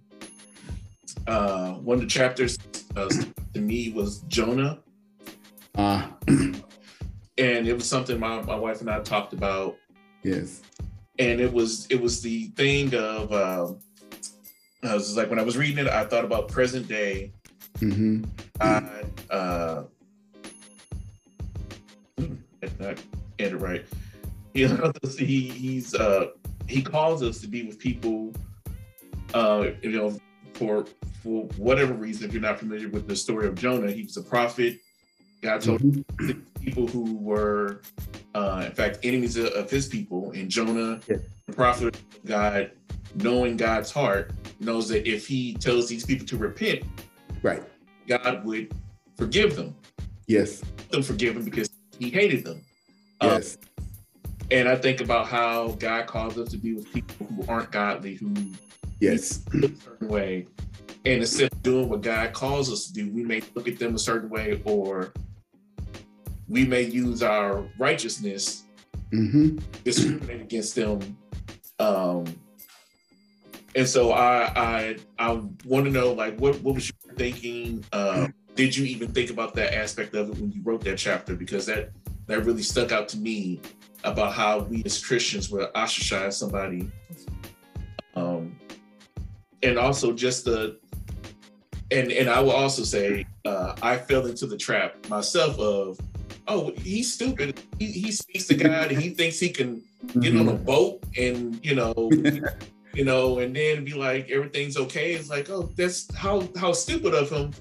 [1.26, 2.58] uh, one of the chapters
[2.98, 3.08] uh,
[3.54, 4.80] to me was Jonah.
[5.76, 6.10] Uh.
[6.28, 6.62] and
[7.38, 9.78] it was something my, my wife and I talked about.
[10.24, 10.62] Yes.
[11.20, 13.80] And it was it was the thing of um,
[14.84, 17.32] I was like when I was reading it, I thought about present day.
[17.80, 18.26] Mm-hmm.
[18.60, 19.84] I uh,
[22.80, 23.02] not
[23.38, 23.86] get it right.
[24.54, 24.68] He
[25.18, 26.28] he he's uh
[26.68, 28.34] he calls us to be with people
[29.34, 30.18] uh you know
[30.54, 30.86] for
[31.22, 34.22] for whatever reason if you're not familiar with the story of Jonah he was a
[34.22, 34.80] prophet
[35.42, 36.40] God told mm-hmm.
[36.62, 37.82] people who were
[38.36, 41.18] uh in fact enemies of, of his people and Jonah yeah.
[41.48, 42.72] the prophet of God
[43.16, 46.84] knowing God's heart knows that if he tells these people to repent
[47.42, 47.64] right
[48.08, 48.74] God would
[49.18, 49.76] forgive them
[50.28, 51.70] yes them forgive them because
[52.04, 52.62] he hated them.
[53.22, 53.58] Um, yes.
[53.58, 53.86] Um,
[54.52, 58.16] and I think about how God calls us to be with people who aren't godly,
[58.16, 58.34] who
[59.00, 60.48] yes a certain way.
[61.06, 63.96] And instead of doing what God calls us to do, we may look at them
[63.96, 65.14] a certain way, or
[66.48, 68.64] we may use our righteousness
[69.12, 69.58] mm-hmm.
[69.84, 71.18] discriminate against them.
[71.80, 72.26] Um,
[73.76, 77.84] and so I I I want to know like what what was your thinking?
[77.92, 81.36] Uh, did you even think about that aspect of it when you wrote that chapter?
[81.36, 81.92] Because that
[82.28, 83.60] that really stuck out to me
[84.04, 86.92] about how we as Christians will ostracize somebody.
[88.16, 88.56] Um,
[89.64, 90.78] and also just the
[91.92, 96.00] and and I will also say uh, I fell into the trap myself of
[96.48, 99.82] oh he's stupid he, he speaks to God and he thinks he can
[100.20, 100.64] get on a mm-hmm.
[100.64, 101.94] boat and you know
[102.94, 107.14] you know and then be like everything's okay it's like oh that's how how stupid
[107.14, 107.52] of him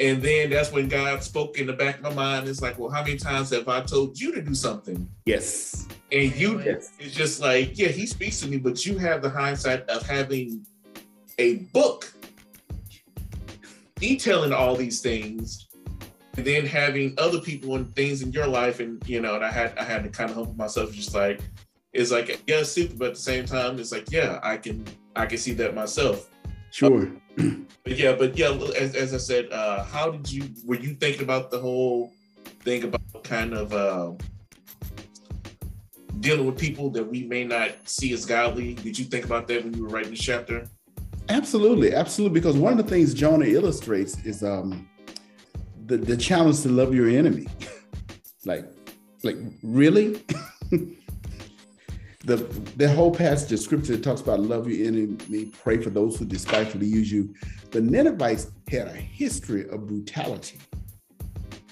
[0.00, 2.48] and then that's when God spoke in the back of my mind.
[2.48, 5.08] It's like, well, how many times have I told you to do something?
[5.24, 5.86] Yes.
[6.10, 6.90] And you, yes.
[6.98, 10.66] it's just like, yeah, he speaks to me, but you have the hindsight of having
[11.38, 12.12] a book
[13.96, 15.68] detailing all these things
[16.36, 19.50] and then having other people and things in your life and you know and i
[19.50, 21.40] had i had to kind of humble myself just like
[21.92, 24.84] it's like yeah super but at the same time it's like yeah i can
[25.16, 26.28] i can see that myself
[26.74, 27.08] sure
[27.84, 31.22] but yeah, but yeah, as, as I said, uh, how did you were you thinking
[31.22, 32.12] about the whole
[32.60, 34.12] thing about kind of uh,
[36.20, 38.74] dealing with people that we may not see as godly?
[38.74, 40.66] Did you think about that when you were writing the chapter?
[41.28, 42.38] Absolutely, absolutely.
[42.38, 44.88] Because one of the things Jonah illustrates is um,
[45.86, 47.48] the the challenge to love your enemy.
[48.44, 48.64] like,
[49.22, 50.22] like really.
[52.24, 52.36] the
[52.76, 56.24] the whole passage of scripture that talks about love your enemy, pray for those who
[56.24, 57.34] despitefully use you.
[57.70, 60.58] The Ninevites had a history of brutality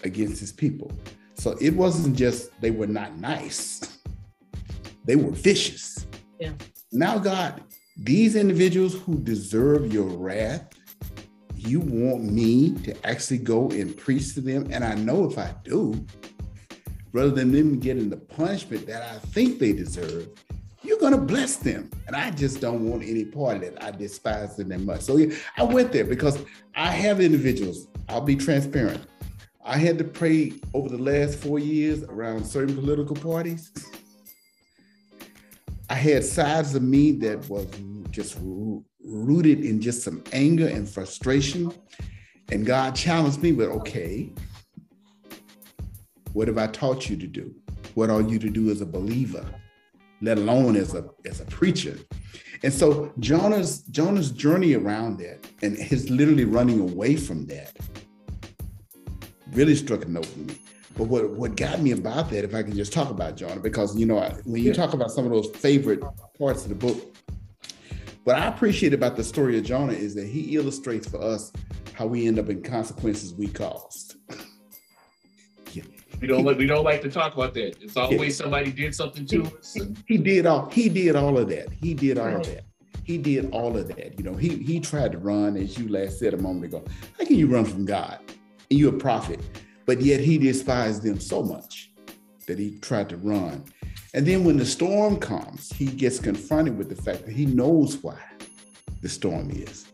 [0.04, 0.92] against his people.
[1.34, 3.98] So it wasn't just they were not nice,
[5.04, 6.06] they were vicious.
[6.38, 6.52] Yeah.
[6.92, 7.62] Now, God,
[7.96, 10.68] these individuals who deserve your wrath,
[11.54, 14.68] you want me to actually go and preach to them.
[14.70, 16.06] And I know if I do,
[17.12, 20.28] rather than them getting the punishment that I think they deserve,
[20.82, 21.90] you're to bless them.
[22.06, 23.78] And I just don't want any part of it.
[23.80, 25.02] I despise them that much.
[25.02, 29.06] So yeah, I went there because I have individuals, I'll be transparent.
[29.64, 33.70] I had to pray over the last four years around certain political parties.
[35.88, 37.66] I had sides of me that was
[38.10, 38.38] just
[39.04, 41.72] rooted in just some anger and frustration.
[42.50, 44.32] And God challenged me with, okay,
[46.32, 47.54] what have I taught you to do?
[47.94, 49.44] What are you to do as a believer?
[50.22, 51.98] let alone as a as a preacher.
[52.62, 57.76] And so Jonah's Jonah's journey around that and his literally running away from that
[59.50, 60.58] really struck a note with me.
[60.96, 63.96] But what, what got me about that, if I can just talk about Jonah, because
[63.96, 64.74] you know, when you yeah.
[64.74, 66.02] talk about some of those favorite
[66.38, 67.16] parts of the book,
[68.24, 71.50] what I appreciate about the story of Jonah is that he illustrates for us
[71.94, 74.16] how we end up in consequences we caused.
[76.22, 77.82] We don't like we don't like to talk about that.
[77.82, 78.44] It's always yeah.
[78.44, 79.76] somebody did something to us.
[80.06, 81.72] He did all he did all of that.
[81.72, 82.64] He did all of that.
[83.02, 84.16] He did all of that.
[84.16, 86.84] You know, he he tried to run, as you last said a moment ago.
[87.18, 88.20] How can you run from God?
[88.70, 89.40] And you're a prophet.
[89.84, 91.90] But yet he despised them so much
[92.46, 93.64] that he tried to run.
[94.14, 97.96] And then when the storm comes, he gets confronted with the fact that he knows
[97.96, 98.18] why
[99.00, 99.86] the storm is.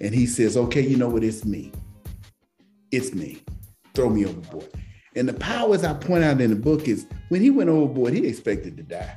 [0.00, 1.22] And he says, okay, you know what?
[1.22, 1.72] It's me.
[2.90, 3.42] It's me.
[3.94, 4.70] Throw me overboard.
[5.16, 8.26] And the powers I point out in the book is when he went overboard, he
[8.26, 9.14] expected to die.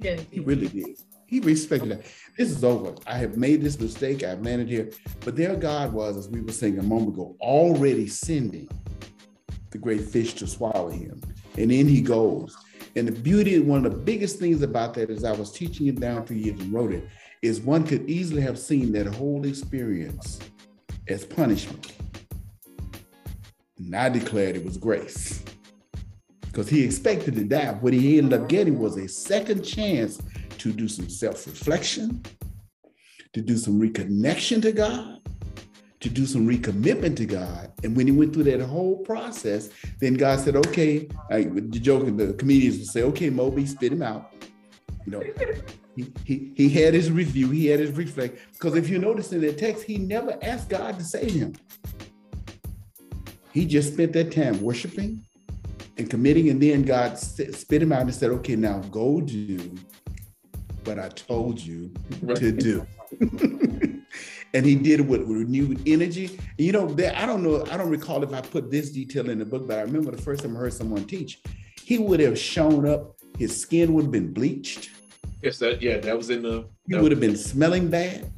[0.00, 0.98] Yeah, he really did.
[1.26, 2.06] He respected that.
[2.36, 2.94] This is over.
[3.06, 4.24] I have made this mistake.
[4.24, 4.90] I've landed here.
[5.20, 8.68] But there God was, as we were saying a moment ago, already sending
[9.70, 11.20] the great fish to swallow him.
[11.56, 12.56] And in he goes.
[12.96, 16.00] And the beauty, one of the biggest things about that is I was teaching it
[16.00, 17.08] down through years and wrote it,
[17.42, 20.40] is one could easily have seen that whole experience
[21.08, 21.92] as punishment.
[23.84, 25.42] And I declared it was grace.
[26.40, 27.72] Because he expected to die.
[27.72, 30.20] What he ended up getting was a second chance
[30.58, 32.22] to do some self reflection,
[33.32, 35.20] to do some reconnection to God,
[36.00, 37.72] to do some recommitment to God.
[37.82, 39.68] And when he went through that whole process,
[40.00, 44.02] then God said, okay, I, the joke, the comedians would say, okay, Moby, spit him
[44.02, 44.32] out.
[45.06, 45.22] You know,
[45.96, 48.38] he, he, he had his review, he had his reflect.
[48.52, 51.54] Because if you notice in that text, he never asked God to save him.
[53.54, 55.24] He just spent that time worshiping
[55.96, 59.76] and committing, and then God spit him out and said, okay, now go do
[60.82, 62.36] what I told you right.
[62.36, 62.84] to do.
[64.54, 66.36] and he did it with renewed energy.
[66.58, 69.38] You know, there, I don't know, I don't recall if I put this detail in
[69.38, 71.40] the book, but I remember the first time I heard someone teach,
[71.80, 74.90] he would have shown up, his skin would have been bleached.
[75.42, 76.66] Yes, that yeah, that was in the.
[76.88, 78.32] He would have been smelling bad.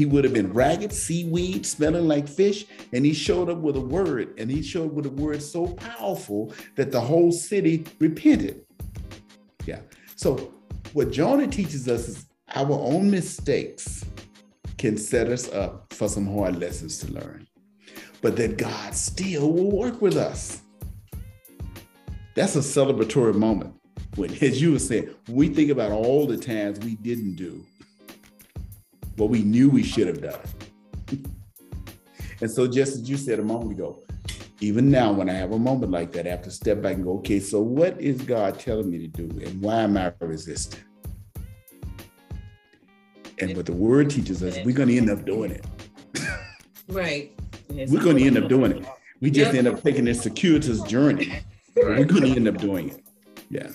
[0.00, 3.82] He would have been ragged, seaweed, smelling like fish, and he showed up with a
[3.82, 8.64] word, and he showed with a word so powerful that the whole city repented.
[9.66, 9.80] Yeah.
[10.16, 10.54] So
[10.94, 14.02] what Jonah teaches us is our own mistakes
[14.78, 17.46] can set us up for some hard lessons to learn,
[18.22, 20.62] but that God still will work with us.
[22.34, 23.74] That's a celebratory moment.
[24.14, 27.66] When, as you were saying, we think about all the times we didn't do
[29.20, 30.40] what we knew we should have done.
[31.12, 31.20] it.
[32.40, 34.02] and so, just as you said a moment ago,
[34.60, 37.04] even now, when I have a moment like that, I have to step back and
[37.04, 39.24] go, okay, so what is God telling me to do?
[39.44, 40.80] And why am I resisting?
[43.38, 45.66] And what the word teaches us, we're going to end up doing it.
[46.88, 47.32] right.
[47.70, 48.86] we're going to end up doing it.
[49.20, 49.64] We just yep.
[49.64, 51.40] end up taking this circuitous journey.
[51.76, 51.98] Right.
[51.98, 53.04] We're going to end up doing it.
[53.48, 53.68] Yeah.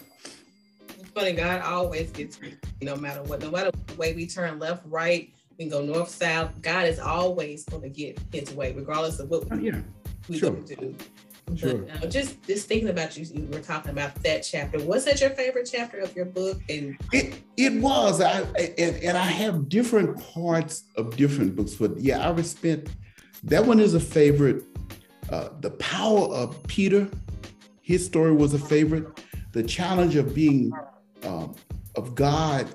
[1.16, 1.32] Funny.
[1.32, 5.34] God always gets me, no matter what, no matter the way we turn left, right,
[5.58, 6.62] we can go north, south.
[6.62, 9.82] God is always going to get his way, regardless of what we, oh, yeah.
[10.28, 10.52] we sure.
[10.52, 10.94] do.
[11.56, 11.76] Sure.
[11.76, 14.84] But uh, just just thinking about you, you were talking about that chapter.
[14.84, 16.60] Was that your favorite chapter of your book?
[16.70, 18.20] And it it was.
[18.20, 18.42] I
[18.78, 22.90] and, and I have different parts of different books, but yeah, I respect
[23.44, 24.64] that one is a favorite.
[25.30, 27.08] Uh, the power of Peter,
[27.82, 29.08] his story was a favorite.
[29.52, 30.74] The challenge of being
[31.26, 31.56] um,
[31.96, 32.68] of God,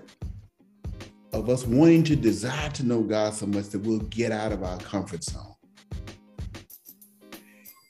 [1.32, 4.62] of us wanting to desire to know God so much that we'll get out of
[4.62, 5.55] our comfort zone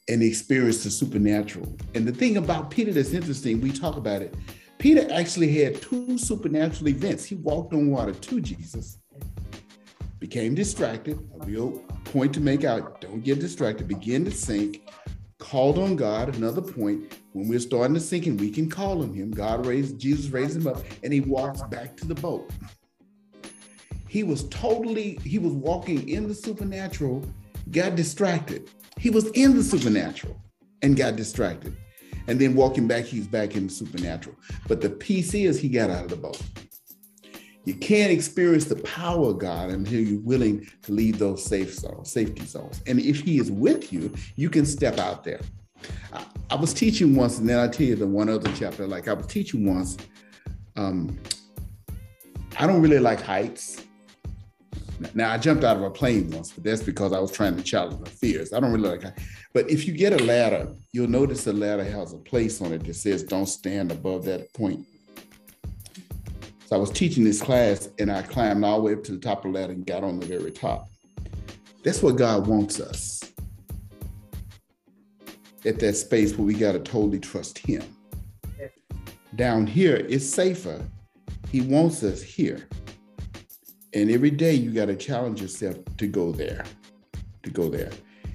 [0.09, 1.77] and experience the supernatural.
[1.95, 4.35] And the thing about Peter that's interesting, we talk about it.
[4.79, 7.25] Peter actually had two supernatural events.
[7.25, 8.99] He walked on water to Jesus,
[10.19, 11.73] became distracted, a real
[12.05, 13.01] point to make out.
[13.01, 14.91] Don't get distracted, begin to sink,
[15.39, 17.20] called on God, another point.
[17.33, 20.57] When we're starting to sink and we can call on him, God raised, Jesus raised
[20.57, 22.51] him up, and he walks back to the boat.
[24.09, 27.25] He was totally, he was walking in the supernatural,
[27.71, 28.69] got distracted
[29.01, 30.37] he was in the supernatural
[30.83, 31.75] and got distracted.
[32.27, 34.37] And then walking back, he's back in the supernatural.
[34.69, 36.41] But the piece is he got out of the boat.
[37.65, 42.13] You can't experience the power of God until you're willing to leave those safe zones,
[42.13, 42.83] safety zones.
[42.87, 45.41] And if he is with you, you can step out there.
[46.13, 48.87] I, I was teaching once, and then I tell you the one other chapter.
[48.87, 49.97] Like I was teaching once.
[50.77, 51.19] Um,
[52.59, 53.85] I don't really like heights.
[55.15, 57.63] Now I jumped out of a plane once, but that's because I was trying to
[57.63, 58.53] challenge my fears.
[58.53, 59.17] I don't really like.
[59.55, 62.85] But if you get a ladder, you'll notice the ladder has a place on it
[62.85, 64.87] that says "Don't stand above that point."
[66.67, 69.19] So I was teaching this class and I climbed all the way up to the
[69.19, 70.89] top of the ladder and got on the very top.
[71.83, 73.20] That's what God wants us
[75.67, 77.83] at that space where we got to totally trust Him.
[79.37, 80.83] Down here, it's safer.
[81.51, 82.69] He wants us here.
[83.95, 86.65] And every day you got to challenge yourself to go there,
[87.43, 87.91] to go there.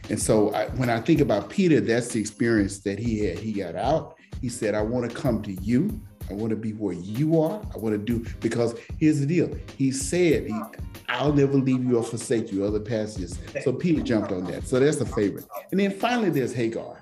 [0.09, 3.39] And so I, when I think about Peter, that's the experience that he had.
[3.39, 4.17] He got out.
[4.41, 5.99] He said, I want to come to you.
[6.29, 7.61] I want to be where you are.
[7.73, 9.49] I want to do, because here's the deal.
[9.77, 10.59] He said, he,
[11.07, 13.39] I'll never leave you or forsake you, other passages.
[13.63, 14.67] So Peter jumped on that.
[14.67, 15.45] So that's a favorite.
[15.71, 17.01] And then finally, there's Hagar.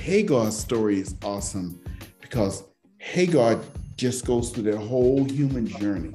[0.00, 1.78] Hagar's story is awesome
[2.22, 2.64] because
[2.98, 3.60] Hagar
[3.96, 6.14] just goes through their whole human journey.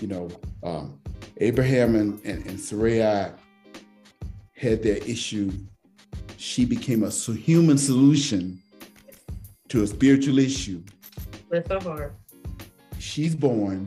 [0.00, 0.28] You know,
[0.64, 1.00] um,
[1.36, 3.30] Abraham and, and, and Sarai
[4.56, 5.52] had their issue.
[6.36, 8.60] She became a human solution
[9.68, 10.82] to a spiritual issue.
[11.48, 12.14] That's so hard.
[12.98, 13.86] She's born,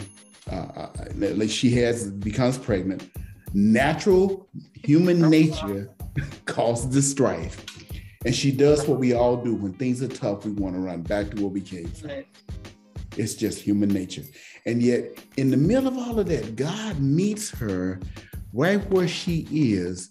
[0.50, 3.12] uh, uh, like she has becomes pregnant.
[3.54, 4.48] Natural
[4.82, 5.94] human nature
[6.46, 7.66] causes the strife.
[8.26, 11.02] And she does what we all do when things are tough, we want to run
[11.02, 12.10] back to where we came from.
[12.10, 12.28] Right.
[13.18, 14.24] It's just human nature.
[14.66, 18.00] And yet, in the middle of all of that, God meets her
[18.54, 20.10] right where she is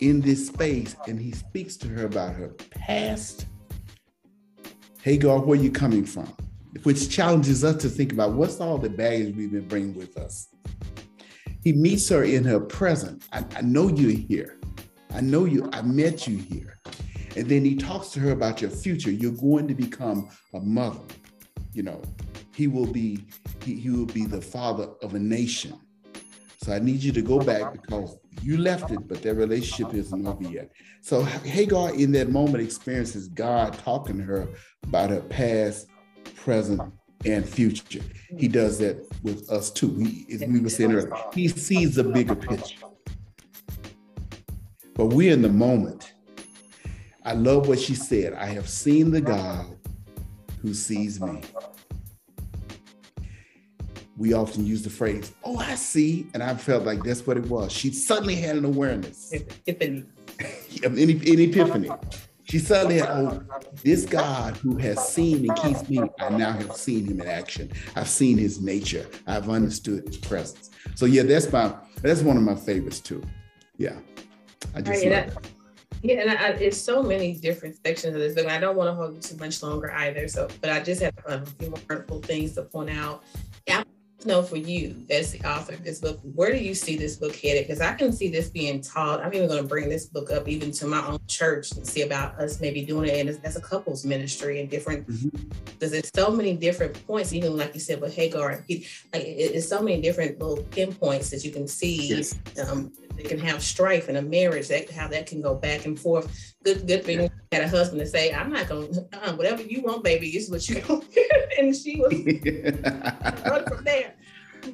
[0.00, 3.46] in this space and he speaks to her about her past.
[5.02, 6.32] Hagar, where you coming from?
[6.82, 10.48] Which challenges us to think about what's all the baggage we've been bringing with us.
[11.62, 13.26] He meets her in her present.
[13.32, 14.58] I, I know you're here.
[15.12, 16.79] I know you, I met you here.
[17.36, 19.10] And then he talks to her about your future.
[19.10, 21.00] You're going to become a mother.
[21.72, 22.02] You know,
[22.54, 23.24] he will be
[23.64, 25.78] he, he will be the father of a nation.
[26.62, 30.26] So I need you to go back because you left it, but that relationship isn't
[30.26, 30.70] over yet.
[31.00, 34.48] So Hagar in that moment experiences God talking to her
[34.82, 35.86] about her past,
[36.34, 36.82] present,
[37.24, 38.02] and future.
[38.36, 39.94] He does that with us too.
[39.96, 42.86] He, we were saying earlier, he sees the bigger picture.
[44.94, 46.09] But we're in the moment.
[47.24, 48.32] I love what she said.
[48.34, 49.66] I have seen the God
[50.62, 51.42] who sees me.
[54.16, 56.26] We often use the phrase, oh, I see.
[56.34, 57.72] And I felt like that's what it was.
[57.72, 59.32] She suddenly had an awareness.
[59.32, 60.04] Epiphany.
[60.84, 61.90] an, an epiphany.
[62.44, 63.42] She suddenly had, oh,
[63.84, 67.70] this God who has seen and keeps me, I now have seen him in action.
[67.94, 69.06] I've seen his nature.
[69.26, 70.70] I've understood his presence.
[70.96, 73.22] So yeah, that's my that's one of my favorites too.
[73.76, 73.96] Yeah.
[74.74, 75.59] I just right, love that.
[76.02, 78.46] Yeah, and I, it's so many different sections of this book.
[78.46, 80.28] I don't want to hold you too much longer either.
[80.28, 83.22] So, but I just have a few more wonderful things to point out.
[83.68, 83.84] I
[84.26, 87.34] know for you, as the author of this book, where do you see this book
[87.36, 87.66] headed?
[87.66, 89.24] Because I can see this being taught.
[89.24, 92.02] I'm even going to bring this book up even to my own church and see
[92.02, 95.06] about us maybe doing it as, as a couples ministry and different.
[95.06, 95.90] Because mm-hmm.
[95.90, 99.80] there's so many different points, even like you said with Hagar like it, it's so
[99.80, 102.34] many different little pinpoints that you can see yes.
[102.68, 102.92] um,
[103.22, 106.54] they can have strife in a marriage, that how that can go back and forth.
[106.64, 109.82] Good, good thing you had a husband to say, "I'm not gonna, uh, whatever you
[109.82, 111.14] want, baby, is what you gonna want,"
[111.58, 112.12] and she was
[113.68, 114.14] from there.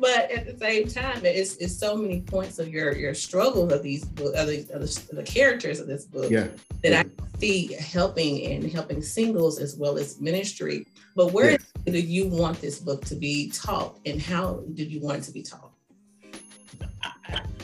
[0.01, 3.83] But at the same time, it's, it's so many points of your your struggles of
[3.83, 6.49] these of the, of the, the characters of this book yeah.
[6.83, 7.03] that yeah.
[7.03, 10.87] I see helping and helping singles as well as ministry.
[11.15, 11.59] But where yeah.
[11.87, 15.33] do you want this book to be taught, and how did you want it to
[15.33, 15.73] be taught?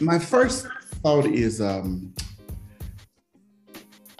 [0.02, 0.66] My first
[1.02, 2.12] thought is um,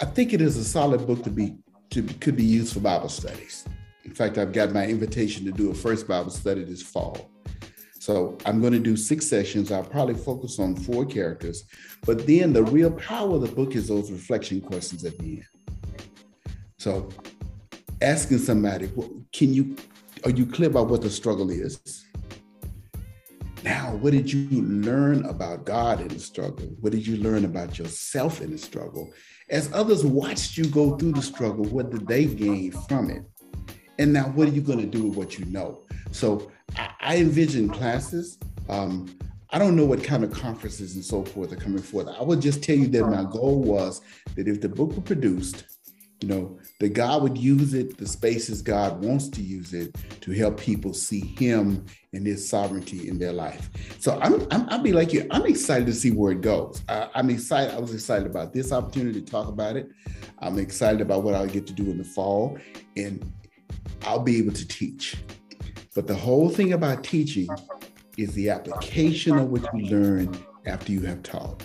[0.01, 1.57] I think it is a solid book to be
[1.91, 3.67] to could be used for Bible studies.
[4.05, 7.31] In fact, I've got my invitation to do a first Bible study this fall.
[7.99, 9.71] So I'm going to do six sessions.
[9.71, 11.65] I'll probably focus on four characters,
[12.05, 15.47] but then the real power of the book is those reflection questions at the end.
[16.79, 17.09] So
[18.01, 18.91] asking somebody,
[19.33, 19.77] can you
[20.25, 22.05] are you clear about what the struggle is?
[23.63, 26.67] Now, what did you learn about God in the struggle?
[26.81, 29.13] What did you learn about yourself in the struggle?
[29.51, 33.23] As others watched you go through the struggle, what did they gain from it?
[33.99, 35.83] And now, what are you going to do with what you know?
[36.11, 38.39] So, I, envision classes.
[38.69, 39.17] Um,
[39.51, 42.09] I don't know what kind of conferences and so forth are coming forth.
[42.09, 44.01] I would just tell you that my goal was
[44.35, 45.65] that if the book were produced,
[46.21, 50.33] you know, that God would use it, the spaces God wants to use it to
[50.33, 53.71] help people see Him and His sovereignty in their life.
[54.01, 55.25] So I'm, I'm I'll be like you.
[55.31, 56.83] I'm excited to see where it goes.
[56.89, 57.73] I, I'm excited.
[57.73, 59.91] I was excited about this opportunity to talk about it.
[60.41, 62.59] I'm excited about what I'll get to do in the fall,
[62.97, 63.33] and
[64.03, 65.19] I'll be able to teach.
[65.95, 67.49] But the whole thing about teaching
[68.19, 71.63] is the application of what you learn after you have taught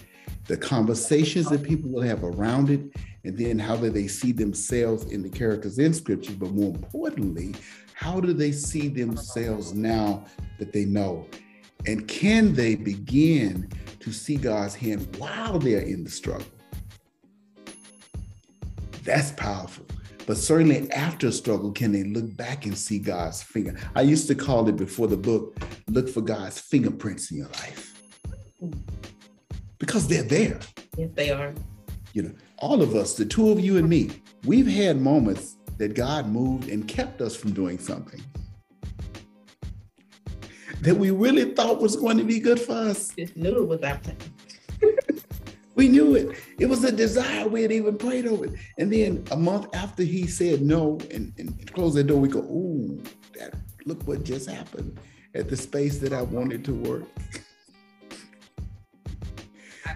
[0.48, 2.82] the conversations that people will have around it,
[3.28, 7.54] and then how do they see themselves in the characters in scripture, but more importantly,
[7.98, 10.24] How do they see themselves now
[10.60, 11.28] that they know?
[11.88, 13.72] And can they begin
[14.02, 16.46] to see God's hand while they're in the struggle?
[19.04, 19.88] That's powerful.
[20.28, 23.76] But certainly after struggle, can they look back and see God's finger?
[23.96, 25.58] I used to call it before the book,
[25.88, 28.00] look for God's fingerprints in your life.
[29.80, 30.60] Because they're there.
[31.00, 31.52] Yes, they are.
[32.14, 34.12] You know, all of us, the two of you and me,
[34.46, 38.22] we've had moments that God moved and kept us from doing something
[40.82, 43.10] that we really thought was going to be good for us.
[43.18, 44.18] Just knew it was our plan.
[45.76, 46.38] we knew it.
[46.60, 47.48] It was a desire.
[47.48, 48.54] We had even prayed over it.
[48.78, 52.40] And then a month after he said no and, and closed the door, we go,
[52.40, 53.02] ooh,
[53.38, 53.56] that,
[53.86, 55.00] look what just happened
[55.34, 57.04] at the space that I wanted to work.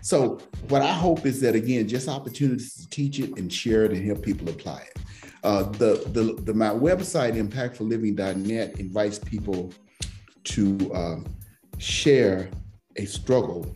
[0.01, 0.39] so
[0.69, 4.05] what I hope is that again, just opportunities to teach it and share it and
[4.05, 5.01] help people apply it.
[5.43, 9.73] Uh, the, the, the my website impactfulliving.net invites people
[10.43, 11.25] to um,
[11.77, 12.49] share
[12.97, 13.75] a struggle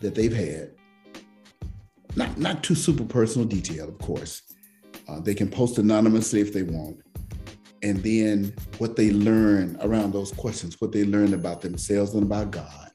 [0.00, 0.70] that they've had.
[2.14, 4.42] Not, not too super personal detail, of course.
[5.08, 7.00] Uh, they can post anonymously if they want.
[7.82, 12.50] And then what they learn around those questions, what they learn about themselves and about
[12.50, 12.91] God.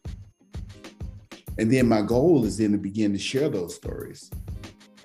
[1.57, 4.29] And then my goal is then to begin to share those stories.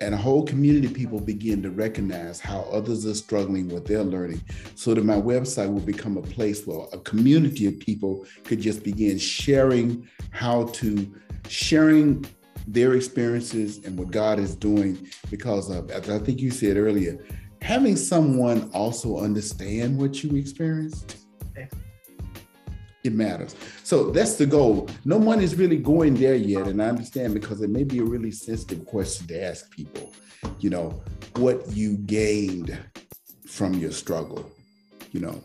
[0.01, 4.03] And a whole community of people begin to recognize how others are struggling with their
[4.03, 4.41] learning
[4.75, 8.83] so that my website will become a place where a community of people could just
[8.83, 11.09] begin sharing how to
[11.47, 12.25] sharing
[12.67, 17.17] their experiences and what god is doing because of as i think you said earlier
[17.61, 21.17] having someone also understand what you experienced
[23.03, 23.55] it matters.
[23.83, 24.89] So that's the goal.
[25.03, 26.67] No one is really going there yet.
[26.67, 30.13] And I understand because it may be a really sensitive question to ask people,
[30.59, 31.01] you know,
[31.35, 32.77] what you gained
[33.45, 34.49] from your struggle,
[35.11, 35.43] you know.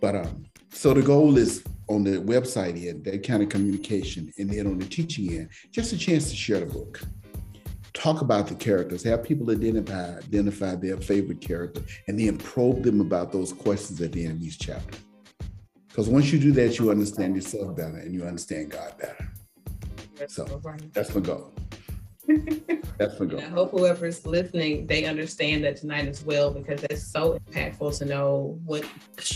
[0.00, 4.50] But um, so the goal is on the website end, that kind of communication, and
[4.50, 7.00] then on the teaching end, just a chance to share the book.
[7.94, 13.00] Talk about the characters, have people identify identify their favorite character, and then probe them
[13.00, 14.98] about those questions at the end of each chapter.
[15.92, 19.28] Because once you do that, you understand yourself better and you understand God better.
[20.26, 20.62] So
[20.94, 21.52] that's my goal.
[22.96, 23.40] that's my goal.
[23.40, 28.06] I hope whoever's listening, they understand that tonight as well, because it's so impactful to
[28.06, 28.86] know what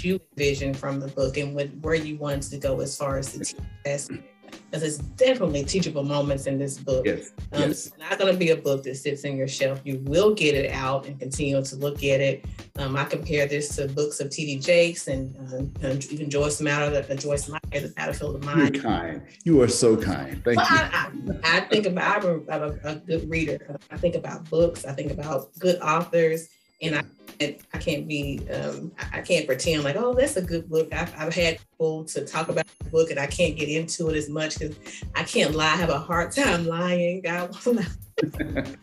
[0.02, 3.34] you envision from the book and what where you want to go as far as
[3.34, 3.54] the
[3.84, 4.22] aspect
[4.70, 7.06] because it's definitely teachable moments in this book.
[7.06, 7.32] Yes.
[7.52, 7.86] Um, yes.
[7.86, 9.80] It's not going to be a book that sits in your shelf.
[9.84, 12.44] You will get it out and continue to look at it.
[12.78, 14.58] Um, I compare this to books of T.D.
[14.58, 18.74] Jakes and, uh, and even Joyce Matter, uh, Joyce Meyer, The Battlefield of Mind.
[18.74, 19.22] You're kind.
[19.44, 20.42] You are so kind.
[20.44, 20.76] Thank well, you.
[20.76, 21.10] I,
[21.44, 23.78] I, I, think about, I'm a, I'm a, a good reader.
[23.90, 24.84] I think about books.
[24.84, 26.48] I think about good authors.
[26.82, 27.04] And I
[27.40, 30.92] I can't be, um, I can't pretend like, oh, that's a good book.
[30.92, 34.16] I've, I've had people to talk about the book and I can't get into it
[34.16, 34.76] as much because
[35.14, 35.72] I can't lie.
[35.72, 37.22] I have a hard time lying.
[37.22, 37.56] God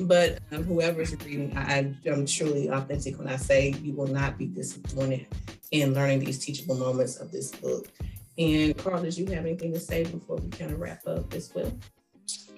[0.00, 4.46] but um, whoever's reading, I, I'm truly authentic when I say you will not be
[4.46, 5.26] disappointed
[5.70, 7.88] in learning these teachable moments of this book.
[8.36, 11.52] And Carl, did you have anything to say before we kind of wrap up as
[11.54, 11.72] well?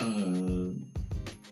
[0.01, 0.87] Um,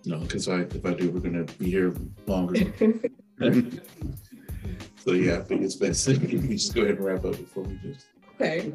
[0.04, 1.94] no, because I, if I do, we're going to be here
[2.26, 2.72] longer.
[5.04, 7.64] so yeah, I think it's best if we just go ahead and wrap up before
[7.64, 8.06] we just.
[8.34, 8.72] Okay.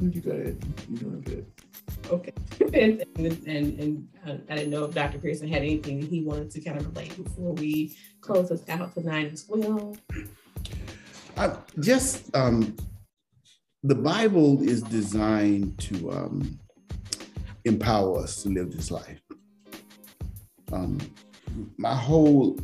[0.00, 0.64] You go ahead.
[0.88, 1.46] You're doing good.
[2.10, 2.32] Okay.
[2.74, 5.18] and, and, and, and uh, I didn't know if Dr.
[5.18, 8.94] Pearson had anything that he wanted to kind of relate before we close us out
[8.94, 9.96] tonight as well.
[11.36, 12.76] Uh, just um,
[13.82, 16.58] the Bible is designed to um,
[17.64, 19.21] empower us to live this life.
[20.72, 20.98] Um,
[21.76, 22.58] my whole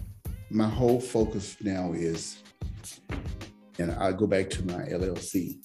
[0.51, 2.43] my whole focus now is,
[3.79, 5.59] and I go back to my LLC.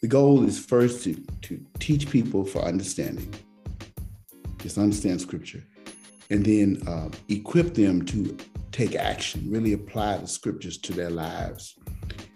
[0.00, 3.34] The goal is first to, to teach people for understanding,
[4.58, 5.62] just understand scripture,
[6.30, 8.36] and then uh, equip them to
[8.72, 11.76] take action, really apply the scriptures to their lives.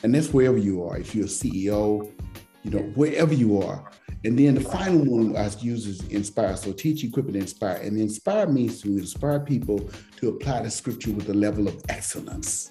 [0.02, 0.98] And that's wherever you are.
[0.98, 2.12] If you're a CEO,
[2.62, 3.90] you know, wherever you are.
[4.24, 6.56] And then the final one I use is inspire.
[6.56, 7.76] So teach, equip, and inspire.
[7.76, 12.70] And inspire means to inspire people to apply the scripture with a level of excellence.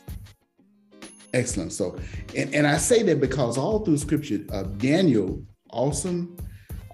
[1.33, 1.73] Excellent.
[1.73, 1.97] So,
[2.35, 6.37] and, and I say that because all through scripture, uh, Daniel, awesome,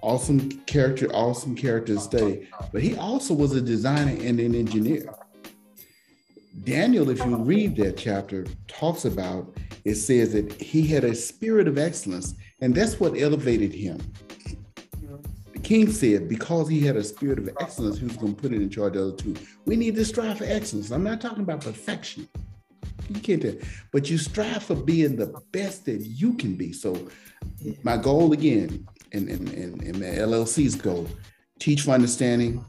[0.02, 5.14] awesome character, awesome character study, but he also was a designer and an engineer.
[6.64, 11.68] Daniel, if you read that chapter, talks about it says that he had a spirit
[11.68, 14.00] of excellence, and that's what elevated him.
[15.54, 18.54] The king said, because he had a spirit of excellence, he was going to put
[18.54, 19.36] it in charge of the other two.
[19.66, 20.92] We need to strive for excellence.
[20.92, 22.28] I'm not talking about perfection.
[23.10, 23.56] You can't tell.
[23.92, 26.74] But you strive for being the best that you can be.
[26.74, 27.08] So
[27.84, 31.08] my goal again, and, and, and, and LLC's goal,
[31.60, 32.64] teach for understanding,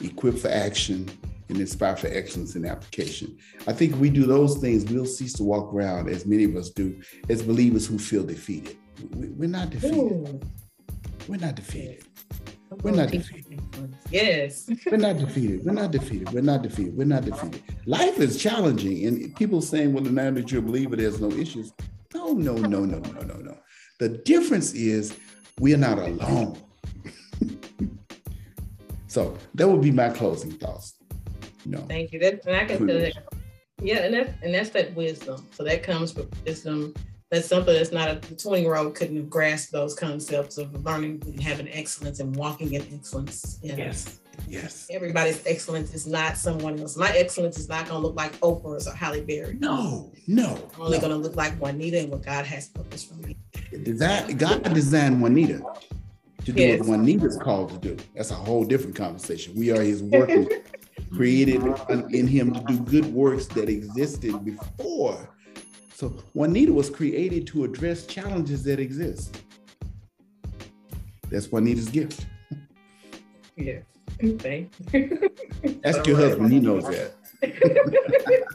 [0.00, 1.08] equip for action,
[1.48, 3.36] and inspire for excellence in application.
[3.66, 6.70] I think we do those things, we'll cease to walk around, as many of us
[6.70, 8.76] do, as believers who feel defeated.
[9.10, 9.96] We're not defeated.
[9.96, 10.40] Ooh.
[11.28, 12.04] We're not defeated.
[12.82, 13.60] We're not defeated.
[14.10, 14.70] Yes.
[14.90, 15.64] We're not defeated.
[15.64, 16.32] We're not defeated.
[16.32, 16.96] We're not defeated.
[16.96, 17.62] We're not defeated.
[17.86, 19.06] Life is challenging.
[19.06, 21.72] And people saying, well, now that you're a believer, there's no issues.
[22.14, 23.58] No, no, no, no, no, no, no.
[23.98, 25.16] The difference is
[25.60, 26.58] we're not alone.
[29.06, 30.94] so that would be my closing thoughts.
[31.64, 31.78] No.
[31.88, 32.18] Thank you.
[32.20, 33.14] That, and I can tell that.
[33.80, 35.46] Yeah, and that's and that's that wisdom.
[35.50, 36.94] So that comes with wisdom
[37.32, 41.22] that's something that's not a 20 year old couldn't have grasped those concepts of learning
[41.24, 43.58] and having excellence and walking in excellence.
[43.62, 44.20] Yes.
[44.46, 44.86] Yes.
[44.90, 46.94] Everybody's excellence is not someone else.
[46.94, 49.56] My excellence is not going to look like Oprah's or Halle Berry.
[49.58, 50.68] No, no.
[50.74, 51.00] I'm only no.
[51.00, 53.38] going to look like Juanita and what God has purpose for me.
[53.82, 55.64] Design, God designed Juanita
[56.44, 56.80] to do yes.
[56.80, 57.96] what Juanita's called to do.
[58.14, 59.54] That's a whole different conversation.
[59.54, 60.48] We are his workers,
[61.14, 61.62] created
[62.10, 65.31] in him to do good works that existed before
[66.02, 69.40] so Juanita was created to address challenges that exist.
[71.30, 72.26] That's Juanita's gift.
[73.54, 73.78] Yeah.
[74.18, 75.30] Thank you.
[75.84, 77.14] Ask your husband, he knows that.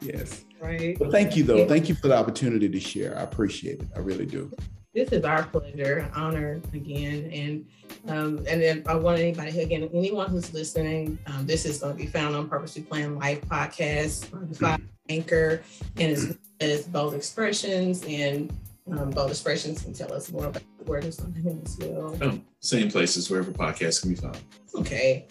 [0.00, 0.44] yes.
[0.60, 0.98] Right.
[0.98, 1.68] But thank you though.
[1.68, 3.16] Thank you for the opportunity to share.
[3.16, 3.88] I appreciate it.
[3.94, 4.50] I really do.
[4.94, 7.30] This is our pleasure, honor again.
[7.32, 7.66] And
[8.08, 11.98] um, and then I want anybody again, anyone who's listening, um, this is going to
[11.98, 14.84] be found on Purposely Plan Life podcast, mm-hmm.
[15.08, 15.62] Anchor,
[15.96, 18.52] and as, as bold expressions and
[18.90, 22.18] um, bold expressions can tell us more about the word of something as well.
[22.20, 24.38] Oh, same places wherever podcasts can be found.
[24.74, 25.26] Okay.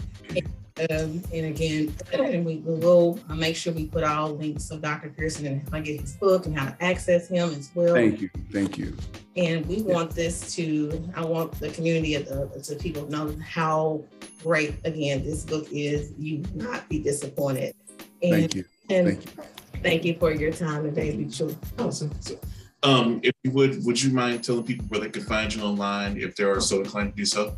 [0.80, 4.82] Um, and again, and we, we will uh, make sure we put all links of
[4.82, 5.10] Dr.
[5.10, 7.94] Pearson and how to get his book and how to access him as well.
[7.94, 8.30] Thank you.
[8.52, 8.96] Thank you.
[9.36, 9.94] And we yeah.
[9.94, 14.04] want this to, I want the community of the, to people know how
[14.42, 16.14] great, again, this book is.
[16.18, 17.76] You will not be disappointed.
[18.24, 18.66] And, thank you.
[18.90, 19.44] And thank you.
[19.84, 21.56] Thank you for your time today, Lucia.
[21.80, 22.12] Awesome.
[22.22, 22.40] So,
[22.84, 26.18] um, if you would, would you mind telling people where they can find you online
[26.18, 27.58] if they are so inclined to do so?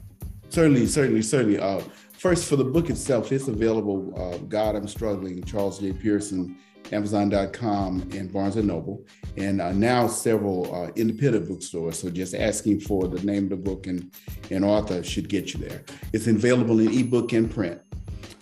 [0.50, 1.60] Certainly, certainly, certainly.
[1.60, 1.82] Uh,
[2.24, 4.14] First, for the book itself, it's available.
[4.18, 5.44] Uh, God, I'm struggling.
[5.44, 5.92] Charles J.
[5.92, 6.58] Pearson,
[6.94, 9.06] Amazon.com, and Barnes and Noble,
[9.36, 12.00] and uh, now several uh, independent bookstores.
[12.00, 14.10] So just asking for the name of the book and
[14.52, 15.84] and author should get you there.
[16.14, 17.82] It's available in ebook and print.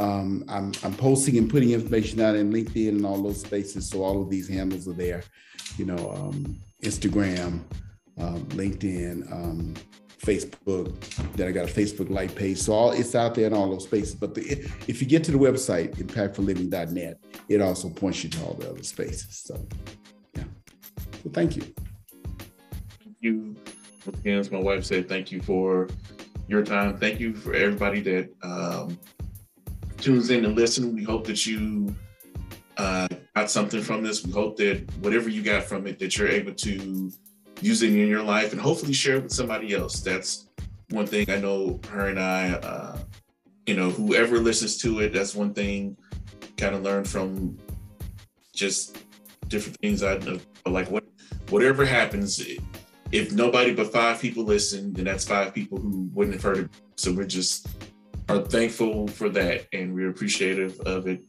[0.01, 3.87] Um, I'm, I'm posting and putting information out in LinkedIn and all those spaces.
[3.87, 5.23] So all of these handles are there,
[5.77, 7.61] you know, um, Instagram,
[8.17, 9.75] um, LinkedIn, um,
[10.17, 10.99] Facebook.
[11.35, 12.57] Then I got a Facebook like page.
[12.57, 14.15] So all it's out there in all those spaces.
[14.15, 14.41] But the,
[14.87, 18.83] if you get to the website, impactfulliving.net, it also points you to all the other
[18.83, 19.43] spaces.
[19.45, 19.67] So
[20.35, 20.43] yeah.
[21.31, 21.61] Thank you.
[23.03, 23.55] Thank you.
[24.07, 25.87] Again, as my wife said, thank you for
[26.47, 26.97] your time.
[26.97, 28.97] Thank you for everybody that um,
[30.01, 30.93] tunes in and listen.
[30.95, 31.95] We hope that you
[32.77, 34.25] uh, got something from this.
[34.25, 37.11] We hope that whatever you got from it, that you're able to
[37.61, 40.01] use it in your life and hopefully share it with somebody else.
[40.01, 40.47] That's
[40.89, 42.99] one thing I know her and I, uh,
[43.65, 45.95] you know, whoever listens to it, that's one thing
[46.57, 47.57] kind of learned from
[48.53, 48.97] just
[49.47, 50.39] different things I know.
[50.65, 51.05] Like what,
[51.49, 52.43] whatever happens,
[53.11, 56.69] if nobody but five people listen, then that's five people who wouldn't have heard it.
[56.95, 57.67] So we're just
[58.31, 61.21] are thankful for that and we're appreciative of it.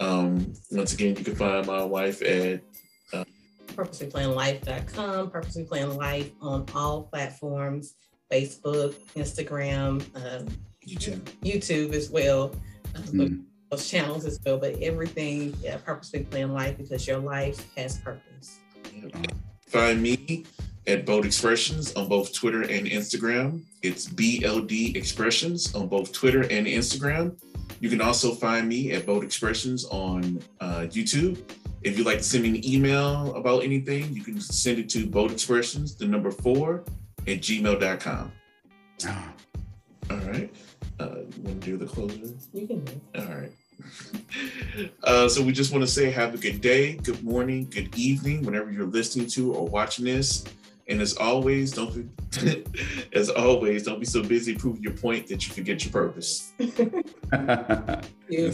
[0.00, 2.62] Um, once again, you can find my wife at
[3.12, 3.24] uh,
[3.68, 7.94] purposelyplanlife.com, purposely plan life on all platforms
[8.30, 10.46] Facebook, Instagram, um,
[10.86, 11.20] YouTube.
[11.42, 12.54] YouTube as well.
[12.94, 13.42] mm.
[13.70, 18.58] Those channels as well, but everything, yeah, purposely plan life because your life has purpose.
[19.68, 20.44] Find me
[20.86, 23.62] at Bold Expressions on both Twitter and Instagram.
[23.82, 27.36] It's BLD Expressions on both Twitter and Instagram.
[27.80, 31.42] You can also find me at Bold Expressions on uh, YouTube.
[31.82, 35.06] If you'd like to send me an email about anything, you can send it to
[35.06, 36.84] Bold Expressions, the number four,
[37.26, 38.32] at gmail.com.
[39.06, 39.32] Ah.
[40.10, 40.54] All right.
[40.98, 42.18] Uh, you want to do the closer?
[42.52, 43.00] You can.
[43.16, 43.52] All right.
[45.04, 48.44] Uh, so we just want to say have a good day, good morning, good evening,
[48.44, 50.44] whenever you're listening to or watching this.
[50.90, 52.10] And as always, don't
[52.42, 52.64] be,
[53.12, 56.52] as always, don't be so busy proving your point that you forget your purpose.
[58.28, 58.50] yeah.